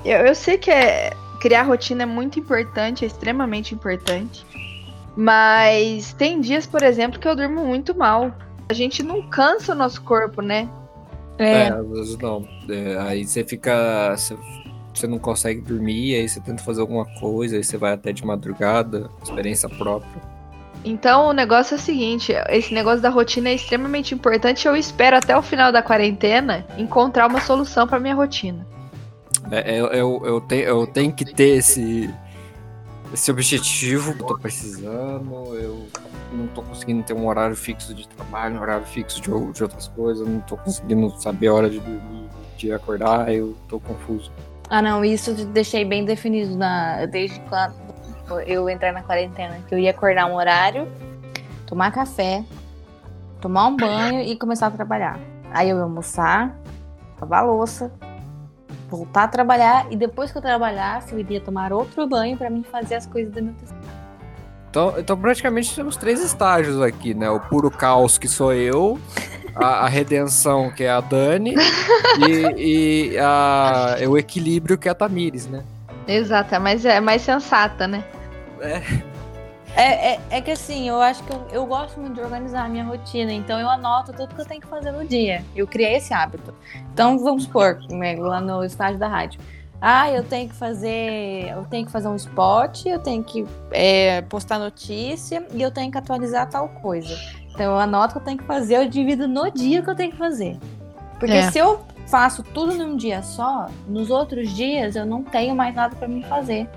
eu, 0.05 0.19
eu 0.27 0.35
sei 0.35 0.59
que 0.59 0.71
é, 0.71 1.13
criar 1.41 1.63
rotina 1.63 2.05
é 2.05 2.07
muito 2.07 2.39
importante, 2.39 3.05
é 3.05 3.09
extremamente 3.09 3.75
importante. 3.75 4.47
Mas 5.17 6.13
tem 6.15 6.41
dias, 6.41 6.67
por 6.67 6.83
exemplo, 6.83 7.19
que 7.19 7.27
eu 7.29 7.37
durmo 7.37 7.65
muito 7.65 7.95
mal. 7.95 8.33
A 8.69 8.73
gente 8.73 9.03
não 9.03 9.23
cansa 9.23 9.73
o 9.73 9.75
nosso 9.75 10.03
corpo, 10.03 10.41
né? 10.41 10.69
É, 11.39 11.53
É, 11.65 11.69
às 11.71 11.89
vezes 11.89 12.19
não. 12.19 12.47
É, 12.69 12.97
aí 12.99 13.25
você 13.27 13.45
fica. 13.45 14.15
Você, 14.17 14.37
você 14.95 15.07
não 15.07 15.19
consegue 15.19 15.61
dormir, 15.61 16.15
aí 16.15 16.29
você 16.29 16.41
tenta 16.41 16.63
fazer 16.63 16.81
alguma 16.81 17.05
coisa, 17.19 17.57
aí 17.57 17.65
você 17.65 17.77
vai 17.77 17.93
até 17.93 18.13
de 18.13 18.25
madrugada, 18.25 19.11
experiência 19.23 19.69
própria. 19.69 20.21
Então 20.85 21.29
o 21.29 21.33
negócio 21.33 21.75
é 21.75 21.77
o 21.77 21.81
seguinte: 21.81 22.33
esse 22.49 22.73
negócio 22.73 23.01
da 23.01 23.09
rotina 23.11 23.49
é 23.49 23.55
extremamente 23.55 24.15
importante. 24.15 24.67
Eu 24.67 24.77
espero 24.77 25.17
até 25.17 25.37
o 25.37 25.43
final 25.43 25.73
da 25.73 25.83
quarentena 25.83 26.65
encontrar 26.79 27.27
uma 27.29 27.41
solução 27.41 27.87
para 27.87 27.99
minha 27.99 28.15
rotina. 28.15 28.67
É, 29.51 29.79
eu, 29.81 29.87
eu, 29.89 30.23
eu, 30.25 30.41
te- 30.41 30.55
eu 30.63 30.87
tenho 30.87 31.13
que 31.13 31.25
ter 31.25 31.57
esse, 31.59 32.09
esse 33.13 33.31
objetivo 33.31 34.17
tô 34.17 34.39
precisando. 34.39 35.55
Eu 35.55 35.87
não 36.33 36.47
tô 36.49 36.63
conseguindo 36.63 37.03
ter 37.03 37.15
um 37.15 37.27
horário 37.27 37.57
fixo 37.57 37.95
de 37.95 38.07
trabalho, 38.09 38.57
um 38.57 38.61
horário 38.61 38.87
fixo 38.87 39.21
de, 39.21 39.53
de 39.53 39.63
outras 39.63 39.89
coisas. 39.89 40.27
Não 40.27 40.41
tô 40.41 40.57
conseguindo 40.57 41.11
saber 41.21 41.49
a 41.49 41.55
hora 41.55 41.71
de 41.71 41.81
dormir, 41.81 42.29
de 42.57 42.73
acordar. 42.73 43.33
Eu 43.33 43.57
tô 43.69 43.81
confuso. 43.81 44.31
Ah, 44.69 44.81
não, 44.81 45.05
isso 45.05 45.31
eu 45.31 45.47
deixei 45.47 45.85
bem 45.85 46.05
definido 46.05 46.57
na, 46.57 47.05
desde 47.07 47.41
quando 47.41 47.75
eu 48.47 48.71
entrei 48.71 48.93
na 48.93 49.03
quarentena. 49.03 49.59
Que 49.69 49.75
eu 49.75 49.79
ia 49.79 49.91
acordar 49.91 50.27
um 50.27 50.35
horário, 50.35 50.87
tomar 51.67 51.91
café, 51.91 52.45
tomar 53.41 53.67
um 53.67 53.77
banho 53.77 54.21
e 54.23 54.37
começar 54.37 54.69
a 54.69 54.71
trabalhar. 54.71 55.19
Aí 55.53 55.69
eu 55.69 55.77
ia 55.79 55.83
almoçar, 55.83 56.57
lavar 57.21 57.45
louça, 57.45 57.93
voltar 58.91 59.25
a 59.25 59.29
trabalhar 59.29 59.87
e 59.91 59.97
depois 59.97 60.33
que 60.33 60.39
eu 60.39 60.43
trabalhasse, 60.43 61.13
eu 61.13 61.19
iria 61.19 61.41
tomar 61.41 61.73
outro 61.73 62.07
banho 62.07 62.37
pra 62.37 62.51
mim 62.51 62.63
fazer 62.63 62.97
as 62.97 63.07
coisas 63.07 63.33
da 63.33 63.41
minha. 63.41 63.55
Então, 64.69 64.95
então 64.99 65.17
praticamente 65.19 65.75
temos 65.75 65.97
três 65.97 66.23
estágios 66.23 66.81
aqui, 66.81 67.15
né? 67.15 67.29
O 67.31 67.41
puro 67.41 67.71
caos 67.71 68.19
que 68.19 68.29
sou 68.29 68.53
eu, 68.53 69.01
a, 69.55 69.85
a 69.85 69.89
redenção, 69.89 70.71
que 70.71 70.85
é 70.85 70.91
a 70.91 71.01
Dani, 71.01 71.55
e, 72.29 73.13
e 73.13 73.19
a, 73.19 73.97
é 73.99 74.09
o 74.09 74.17
equilíbrio, 74.17 74.79
que 74.79 74.89
é 74.89 74.93
a 74.93 74.95
Tamires, 74.95 75.47
né? 75.47 75.65
Exato, 76.07 76.61
mas 76.61 76.85
é 76.85 77.01
mais 77.01 77.23
sensata, 77.23 77.87
né? 77.87 78.05
É. 78.61 79.10
É, 79.77 80.15
é, 80.15 80.21
é 80.31 80.41
que 80.41 80.51
assim, 80.51 80.89
eu 80.89 81.01
acho 81.01 81.23
que 81.25 81.33
eu, 81.33 81.47
eu 81.53 81.67
gosto 81.67 81.99
muito 82.01 82.15
de 82.15 82.21
organizar 82.21 82.65
a 82.65 82.69
minha 82.69 82.85
rotina, 82.85 83.33
então 83.33 83.59
eu 83.59 83.69
anoto 83.69 84.13
tudo 84.13 84.35
que 84.35 84.41
eu 84.41 84.47
tenho 84.47 84.61
que 84.61 84.67
fazer 84.67 84.91
no 84.91 85.05
dia. 85.07 85.45
Eu 85.55 85.67
criei 85.67 85.97
esse 85.97 86.13
hábito. 86.13 86.53
Então, 86.93 87.19
vamos 87.19 87.45
supor, 87.45 87.79
né, 87.89 88.17
lá 88.17 88.41
no 88.41 88.65
estágio 88.65 88.99
da 88.99 89.09
rádio. 89.09 89.41
Ah, 89.81 90.11
eu 90.11 90.23
tenho 90.23 90.49
que 90.49 90.55
fazer. 90.55 91.49
Eu 91.49 91.65
tenho 91.65 91.87
que 91.87 91.93
fazer 91.93 92.09
um 92.09 92.17
spot, 92.17 92.85
eu 92.85 92.99
tenho 92.99 93.25
que 93.25 93.47
é, 93.71 94.21
postar 94.23 94.59
notícia 94.59 95.47
e 95.55 95.63
eu 95.63 95.71
tenho 95.71 95.91
que 95.91 95.97
atualizar 95.97 96.47
tal 96.51 96.69
coisa. 96.69 97.17
Então 97.51 97.73
eu 97.73 97.79
anoto 97.79 98.11
o 98.11 98.13
que 98.13 98.19
eu 98.19 98.25
tenho 98.25 98.39
que 98.39 98.45
fazer, 98.45 98.77
eu 98.77 98.89
divido 98.89 99.27
no 99.27 99.51
dia 99.51 99.81
que 99.81 99.89
eu 99.89 99.95
tenho 99.95 100.11
que 100.13 100.19
fazer. 100.19 100.59
Porque 101.19 101.35
É. 101.35 101.51
se 101.51 101.59
eu 101.59 101.81
faço 102.07 102.43
tudo 102.43 102.75
num 102.75 102.95
dia 102.95 103.23
só, 103.23 103.69
nos 103.89 104.11
outros 104.11 104.51
dias 104.55 104.97
eu 104.97 105.07
não 105.07 105.23
tenho 105.23 105.55
mais 105.57 105.75
nada 105.75 105.97
pra 105.97 106.07
mim 106.07 106.23
fazer. 106.25 106.69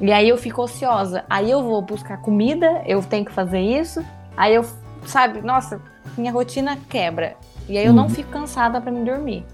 E 0.00 0.12
aí 0.12 0.28
eu 0.28 0.36
fico 0.36 0.62
ociosa. 0.62 1.24
Aí 1.30 1.50
eu 1.50 1.62
vou 1.62 1.80
buscar 1.82 2.18
comida, 2.18 2.82
eu 2.86 3.02
tenho 3.02 3.24
que 3.24 3.32
fazer 3.32 3.60
isso. 3.60 4.04
Aí 4.36 4.54
eu, 4.54 4.64
sabe, 5.06 5.40
nossa, 5.40 5.80
minha 6.16 6.32
rotina 6.32 6.76
quebra. 6.88 7.36
E 7.68 7.78
aí 7.78 7.86
eu 7.86 7.92
não 7.92 8.04
Uhum. 8.04 8.10
fico 8.10 8.30
cansada 8.30 8.80
pra 8.80 8.90
me 8.90 9.04
dormir. 9.04 9.44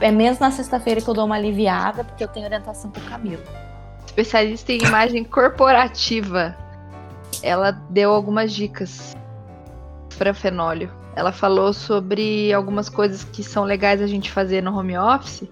É 0.00 0.10
menos 0.10 0.38
na 0.38 0.50
sexta-feira 0.50 1.00
que 1.00 1.08
eu 1.08 1.14
dou 1.14 1.26
uma 1.26 1.34
aliviada, 1.36 2.02
porque 2.04 2.24
eu 2.24 2.28
tenho 2.28 2.46
orientação 2.46 2.90
com 2.90 2.98
o 3.00 3.02
Camilo. 3.04 3.42
Especialista 4.06 4.72
em 4.72 4.82
imagem 4.82 5.22
corporativa. 5.24 6.56
Ela 7.42 7.72
deu 7.90 8.12
algumas 8.12 8.52
dicas 8.52 9.14
para 10.16 10.32
fenólio. 10.32 10.90
Ela 11.14 11.32
falou 11.32 11.72
sobre 11.72 12.52
algumas 12.52 12.88
coisas 12.88 13.24
que 13.24 13.42
são 13.42 13.64
legais 13.64 14.00
a 14.00 14.06
gente 14.06 14.30
fazer 14.32 14.62
no 14.62 14.76
home 14.76 14.96
office. 14.96 15.44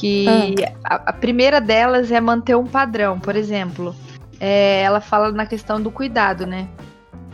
Que 0.00 0.54
a, 0.84 0.94
a 0.94 1.12
primeira 1.12 1.60
delas 1.60 2.10
é 2.10 2.20
manter 2.20 2.56
um 2.56 2.66
padrão. 2.66 3.18
Por 3.18 3.36
exemplo, 3.36 3.94
é, 4.40 4.82
ela 4.82 5.00
fala 5.00 5.32
na 5.32 5.46
questão 5.46 5.80
do 5.80 5.90
cuidado, 5.90 6.46
né? 6.46 6.68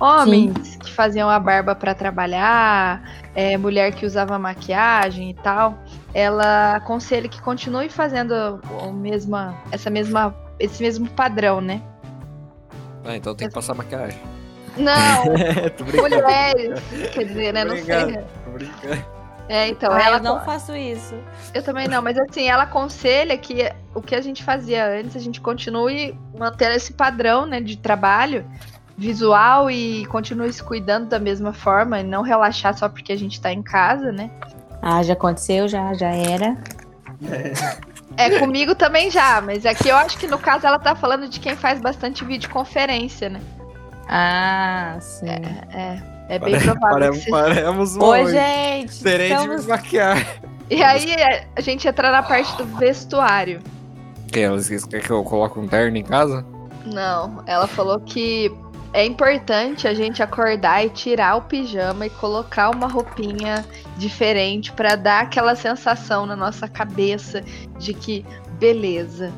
Homens 0.00 0.76
que 0.76 0.92
faziam 0.92 1.30
a 1.30 1.38
barba 1.38 1.74
para 1.74 1.94
trabalhar, 1.94 3.02
é, 3.34 3.56
mulher 3.56 3.94
que 3.94 4.04
usava 4.04 4.36
maquiagem 4.38 5.30
e 5.30 5.34
tal 5.34 5.78
ela 6.14 6.76
aconselha 6.76 7.28
que 7.28 7.40
continue 7.40 7.88
fazendo 7.88 8.60
o 8.82 8.92
mesma, 8.92 9.56
essa 9.70 9.88
mesma, 9.88 10.34
esse 10.58 10.82
mesmo 10.82 11.08
padrão, 11.10 11.60
né? 11.60 11.82
Ah, 13.04 13.16
então 13.16 13.34
tem 13.34 13.48
que 13.48 13.54
passar 13.54 13.74
maquiagem. 13.74 14.20
Não, 14.76 15.24
mulheres, 16.00 16.80
quer 17.12 17.24
dizer, 17.24 17.52
né? 17.52 17.64
Não 17.64 17.76
sei. 17.76 18.02
Obrigado. 18.02 18.26
Tô 18.44 18.50
brincando. 18.50 19.21
É, 19.52 19.68
então, 19.68 19.92
Ah, 19.92 20.00
ela 20.02 20.16
eu 20.16 20.22
não 20.22 20.40
faço 20.40 20.74
isso. 20.74 21.14
eu 21.52 21.62
também 21.62 21.86
não, 21.86 22.00
mas 22.00 22.16
assim, 22.18 22.48
ela 22.48 22.62
aconselha 22.62 23.36
que 23.36 23.70
o 23.94 24.00
que 24.00 24.14
a 24.14 24.20
gente 24.22 24.42
fazia 24.42 24.86
antes, 24.98 25.14
a 25.14 25.20
gente 25.20 25.42
continue 25.42 26.18
mantendo 26.38 26.72
esse 26.72 26.94
padrão, 26.94 27.44
né, 27.44 27.60
de 27.60 27.76
trabalho 27.76 28.46
visual 28.96 29.70
e 29.70 30.06
continue 30.06 30.50
se 30.54 30.62
cuidando 30.62 31.06
da 31.10 31.18
mesma 31.18 31.52
forma 31.52 32.00
e 32.00 32.02
não 32.02 32.22
relaxar 32.22 32.74
só 32.74 32.88
porque 32.88 33.12
a 33.12 33.18
gente 33.18 33.42
tá 33.42 33.52
em 33.52 33.62
casa, 33.62 34.10
né? 34.10 34.30
Ah, 34.80 35.02
já 35.02 35.12
aconteceu, 35.12 35.68
já, 35.68 35.92
já 35.92 36.08
era. 36.08 36.56
É, 38.16 38.38
comigo 38.38 38.74
também 38.74 39.10
já, 39.10 39.42
mas 39.42 39.66
aqui 39.66 39.90
eu 39.90 39.96
acho 39.96 40.16
que 40.16 40.26
no 40.26 40.38
caso 40.38 40.66
ela 40.66 40.78
tá 40.78 40.94
falando 40.94 41.28
de 41.28 41.38
quem 41.38 41.54
faz 41.56 41.78
bastante 41.78 42.24
videoconferência, 42.24 43.28
né? 43.28 43.40
Ah, 44.08 44.96
sim. 44.98 45.28
É, 45.28 45.78
é 45.78 46.11
bem 46.28 46.52
Pare- 46.52 46.58
provável. 46.64 46.80
Paremos, 46.90 47.24
paremos 47.26 47.96
Oi, 47.96 48.26
gente. 48.30 49.02
Terei 49.02 49.28
de 49.28 49.34
estamos- 49.34 49.62
me 49.64 49.68
maquiar. 49.68 50.26
E 50.70 50.82
aí 50.82 51.10
é, 51.12 51.46
a 51.54 51.60
gente 51.60 51.86
entra 51.86 52.10
na 52.10 52.22
parte 52.22 52.56
do 52.56 52.64
vestuário. 52.78 53.60
Que 54.28 54.40
elas 54.40 54.68
querem 54.68 55.04
que 55.04 55.10
eu 55.10 55.22
coloque 55.22 55.58
um 55.58 55.68
terno 55.68 55.96
em 55.98 56.02
casa? 56.02 56.46
Não, 56.86 57.42
ela 57.46 57.66
falou 57.66 58.00
que 58.00 58.50
é 58.94 59.04
importante 59.04 59.86
a 59.86 59.92
gente 59.94 60.22
acordar 60.22 60.84
e 60.84 60.88
tirar 60.90 61.36
o 61.36 61.42
pijama 61.42 62.06
e 62.06 62.10
colocar 62.10 62.70
uma 62.70 62.86
roupinha 62.86 63.64
diferente 63.98 64.72
pra 64.72 64.96
dar 64.96 65.22
aquela 65.22 65.54
sensação 65.54 66.24
na 66.24 66.34
nossa 66.36 66.66
cabeça 66.66 67.42
de 67.78 67.92
que 67.92 68.24
beleza. 68.58 69.30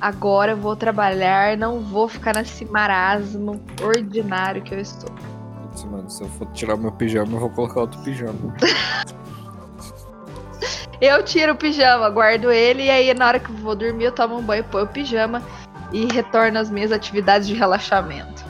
Agora 0.00 0.52
eu 0.52 0.56
vou 0.56 0.74
trabalhar, 0.74 1.56
não 1.56 1.80
vou 1.80 2.08
ficar 2.08 2.34
nesse 2.34 2.64
marasmo 2.64 3.60
ordinário 3.82 4.62
que 4.62 4.74
eu 4.74 4.80
estou. 4.80 5.10
Putz, 5.80 5.84
mano, 5.84 6.10
se 6.10 6.22
eu 6.22 6.28
for 6.28 6.46
tirar 6.52 6.74
o 6.74 6.78
meu 6.78 6.92
pijama, 6.92 7.32
eu 7.32 7.40
vou 7.40 7.50
colocar 7.50 7.80
outro 7.80 8.00
pijama. 8.02 8.34
Eu 11.00 11.22
tiro 11.24 11.54
o 11.54 11.56
pijama, 11.56 12.10
guardo 12.10 12.52
ele 12.52 12.82
e 12.84 12.90
aí 12.90 13.14
na 13.14 13.26
hora 13.26 13.40
que 13.40 13.48
eu 13.48 13.56
vou 13.56 13.74
dormir 13.74 14.04
eu 14.04 14.12
tomo 14.12 14.36
um 14.36 14.42
banho, 14.42 14.62
põe 14.64 14.82
o 14.82 14.86
pijama 14.86 15.40
e 15.90 16.04
retorno 16.04 16.58
às 16.58 16.68
minhas 16.70 16.92
atividades 16.92 17.48
de 17.48 17.54
relaxamento. 17.54 18.44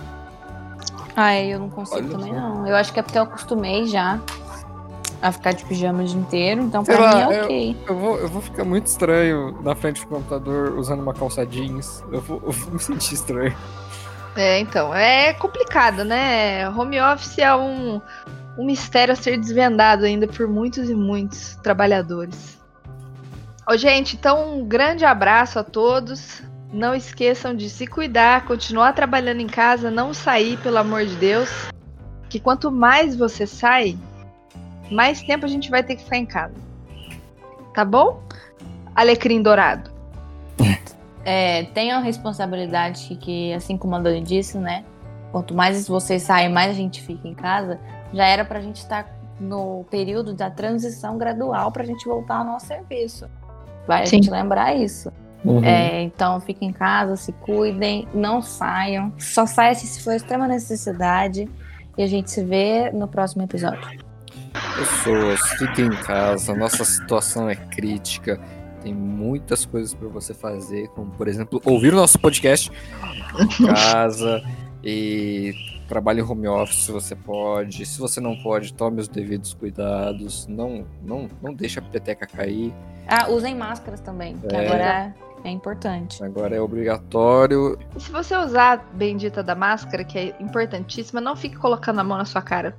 Ai, 1.14 1.54
eu 1.54 1.60
não 1.60 1.70
consigo 1.70 2.00
Olha 2.00 2.08
também, 2.08 2.34
só. 2.34 2.40
não. 2.40 2.66
Eu 2.66 2.74
acho 2.74 2.92
que 2.92 2.98
é 2.98 3.02
porque 3.04 3.16
eu 3.16 3.22
acostumei 3.22 3.86
já 3.86 4.18
a 5.22 5.30
ficar 5.30 5.52
de 5.52 5.64
pijama 5.64 6.02
o 6.02 6.04
dia 6.04 6.18
inteiro, 6.18 6.60
então 6.62 6.84
Sei 6.84 6.96
pra 6.96 7.04
lá, 7.04 7.14
mim 7.14 7.20
é 7.34 7.38
eu- 7.40 7.44
ok. 7.44 7.76
Eu 7.86 7.96
vou, 7.96 8.18
eu 8.18 8.28
vou 8.28 8.42
ficar 8.42 8.64
muito 8.64 8.86
estranho 8.86 9.56
na 9.62 9.76
frente 9.76 10.00
do 10.00 10.08
computador 10.08 10.76
usando 10.76 11.02
uma 11.02 11.14
calça 11.14 11.46
jeans. 11.46 12.02
Eu 12.10 12.20
vou, 12.20 12.42
eu 12.44 12.50
vou 12.50 12.72
me 12.72 12.80
sentir 12.80 13.14
estranho. 13.14 13.54
É, 14.36 14.58
então, 14.60 14.94
é 14.94 15.32
complicado, 15.34 16.04
né? 16.04 16.68
Home 16.70 17.00
office 17.00 17.38
é 17.38 17.54
um, 17.54 18.00
um 18.56 18.64
mistério 18.64 19.12
a 19.12 19.16
ser 19.16 19.38
desvendado 19.38 20.04
ainda 20.04 20.26
por 20.26 20.46
muitos 20.46 20.88
e 20.88 20.94
muitos 20.94 21.56
trabalhadores. 21.56 22.58
Ô, 23.68 23.76
gente, 23.76 24.16
então 24.16 24.58
um 24.58 24.64
grande 24.64 25.04
abraço 25.04 25.58
a 25.58 25.64
todos. 25.64 26.42
Não 26.72 26.94
esqueçam 26.94 27.54
de 27.54 27.68
se 27.68 27.86
cuidar, 27.86 28.44
continuar 28.44 28.92
trabalhando 28.92 29.40
em 29.40 29.46
casa, 29.46 29.90
não 29.90 30.14
sair, 30.14 30.56
pelo 30.58 30.78
amor 30.78 31.04
de 31.04 31.16
Deus. 31.16 31.50
Que 32.28 32.38
quanto 32.38 32.70
mais 32.70 33.16
você 33.16 33.46
sai, 33.46 33.98
mais 34.90 35.20
tempo 35.20 35.44
a 35.44 35.48
gente 35.48 35.68
vai 35.68 35.82
ter 35.82 35.96
que 35.96 36.04
ficar 36.04 36.16
em 36.16 36.26
casa. 36.26 36.54
Tá 37.74 37.84
bom? 37.84 38.22
Alecrim 38.94 39.42
dourado. 39.42 39.89
É, 41.24 41.64
tenham 41.74 41.98
a 41.98 42.02
responsabilidade 42.02 43.06
que, 43.06 43.16
que, 43.16 43.52
assim 43.52 43.76
como 43.76 43.96
a 43.96 44.00
Dani 44.00 44.22
disse, 44.22 44.58
né? 44.58 44.84
Quanto 45.32 45.54
mais 45.54 45.86
vocês 45.86 46.22
saem, 46.22 46.48
mais 46.48 46.70
a 46.70 46.74
gente 46.74 47.02
fica 47.02 47.28
em 47.28 47.34
casa. 47.34 47.78
Já 48.12 48.24
era 48.24 48.44
pra 48.44 48.60
gente 48.60 48.76
estar 48.76 49.08
no 49.38 49.84
período 49.90 50.34
da 50.34 50.50
transição 50.50 51.16
gradual 51.16 51.70
pra 51.70 51.84
gente 51.84 52.04
voltar 52.04 52.38
ao 52.38 52.44
nosso 52.44 52.66
serviço. 52.66 53.28
Vai 53.86 54.02
a 54.02 54.06
Sim. 54.06 54.16
gente 54.16 54.30
lembrar 54.30 54.74
isso. 54.74 55.12
Uhum. 55.44 55.64
É, 55.64 56.02
então 56.02 56.38
fiquem 56.40 56.68
em 56.68 56.72
casa, 56.72 57.16
se 57.16 57.32
cuidem, 57.32 58.06
não 58.12 58.42
saiam. 58.42 59.12
Só 59.18 59.46
saia 59.46 59.74
se 59.74 60.02
for 60.02 60.12
extrema 60.12 60.46
necessidade. 60.46 61.48
E 61.96 62.02
a 62.02 62.06
gente 62.06 62.30
se 62.30 62.42
vê 62.44 62.90
no 62.92 63.08
próximo 63.08 63.42
episódio. 63.42 64.00
Pessoas, 64.76 65.40
fiquem 65.58 65.86
em 65.86 65.96
casa. 65.96 66.54
Nossa 66.54 66.84
situação 66.84 67.48
é 67.48 67.54
crítica. 67.54 68.40
Tem 68.82 68.94
muitas 68.94 69.64
coisas 69.66 69.92
para 69.94 70.08
você 70.08 70.32
fazer, 70.32 70.88
como 70.88 71.10
por 71.12 71.28
exemplo, 71.28 71.60
ouvir 71.64 71.92
o 71.92 71.96
nosso 71.96 72.18
podcast 72.18 72.70
em 73.38 73.66
casa 73.66 74.42
e 74.82 75.54
trabalhe 75.88 76.20
em 76.20 76.24
home 76.24 76.48
office 76.48 76.84
se 76.84 76.92
você 76.92 77.14
pode. 77.14 77.84
Se 77.84 77.98
você 77.98 78.20
não 78.20 78.36
pode, 78.42 78.72
tome 78.72 79.00
os 79.00 79.08
devidos 79.08 79.52
cuidados. 79.54 80.46
Não, 80.46 80.86
não, 81.02 81.28
não 81.42 81.52
deixe 81.52 81.78
a 81.78 81.82
peteca 81.82 82.26
cair. 82.26 82.72
Ah, 83.06 83.28
usem 83.28 83.54
máscaras 83.54 84.00
também, 84.00 84.36
que 84.38 84.54
É. 84.54 84.66
agora 84.66 85.14
é 85.44 85.50
importante. 85.50 86.22
Agora 86.22 86.54
é 86.54 86.60
obrigatório. 86.60 87.78
E 87.96 88.00
se 88.00 88.10
você 88.10 88.36
usar 88.36 88.72
a 88.72 88.76
bendita 88.76 89.42
da 89.42 89.54
máscara, 89.54 90.04
que 90.04 90.18
é 90.18 90.36
importantíssima, 90.40 91.20
não 91.20 91.34
fique 91.36 91.56
colocando 91.56 92.00
a 92.00 92.04
mão 92.04 92.16
na 92.16 92.24
sua 92.24 92.40
cara. 92.42 92.76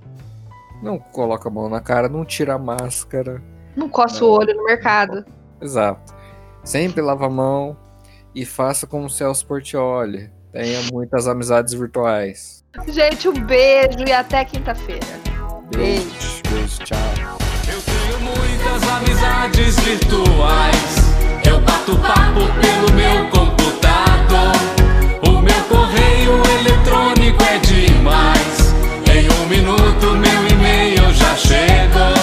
Não 0.81 0.97
coloca 0.97 1.47
a 1.47 1.51
mão 1.51 1.69
na 1.69 1.79
cara, 1.81 2.09
não 2.09 2.25
tira 2.25 2.55
a 2.55 2.57
máscara. 2.57 3.41
Não 3.75 3.87
coça 3.87 4.25
o 4.25 4.29
olho 4.29 4.55
no 4.55 4.63
mercado. 4.63 5.23
Exato. 5.61 6.13
Sempre 6.63 7.01
lava 7.01 7.27
a 7.27 7.29
mão 7.29 7.77
e 8.33 8.45
faça 8.45 8.87
como 8.87 9.05
o 9.05 9.09
Celso 9.09 9.45
Portioli. 9.45 10.29
Tenha 10.51 10.81
muitas 10.91 11.27
amizades 11.27 11.73
virtuais. 11.73 12.63
Gente, 12.87 13.27
um 13.29 13.33
beijo 13.33 13.99
e 14.05 14.11
até 14.11 14.43
quinta-feira. 14.43 15.05
Beijo, 15.75 16.41
beijo, 16.49 16.83
tchau. 16.83 16.97
Eu 17.67 17.81
tenho 17.81 18.19
muitas 18.19 18.89
amizades 18.89 19.79
virtuais. 19.79 20.95
Eu 21.47 21.59
bato 21.61 21.97
papo 21.99 22.41
pelo 22.59 22.93
meu 22.93 23.29
computador. 23.29 24.55
O 25.27 25.41
meu 25.41 25.63
correio 25.69 26.41
eletrônico 26.59 27.43
é 27.43 27.57
demais. 27.59 28.73
Em 29.13 29.29
um 29.29 29.47
minuto 29.47 30.15
meu 30.17 30.47
e-mail 30.47 31.13
já 31.13 31.35
chegou. 31.35 32.20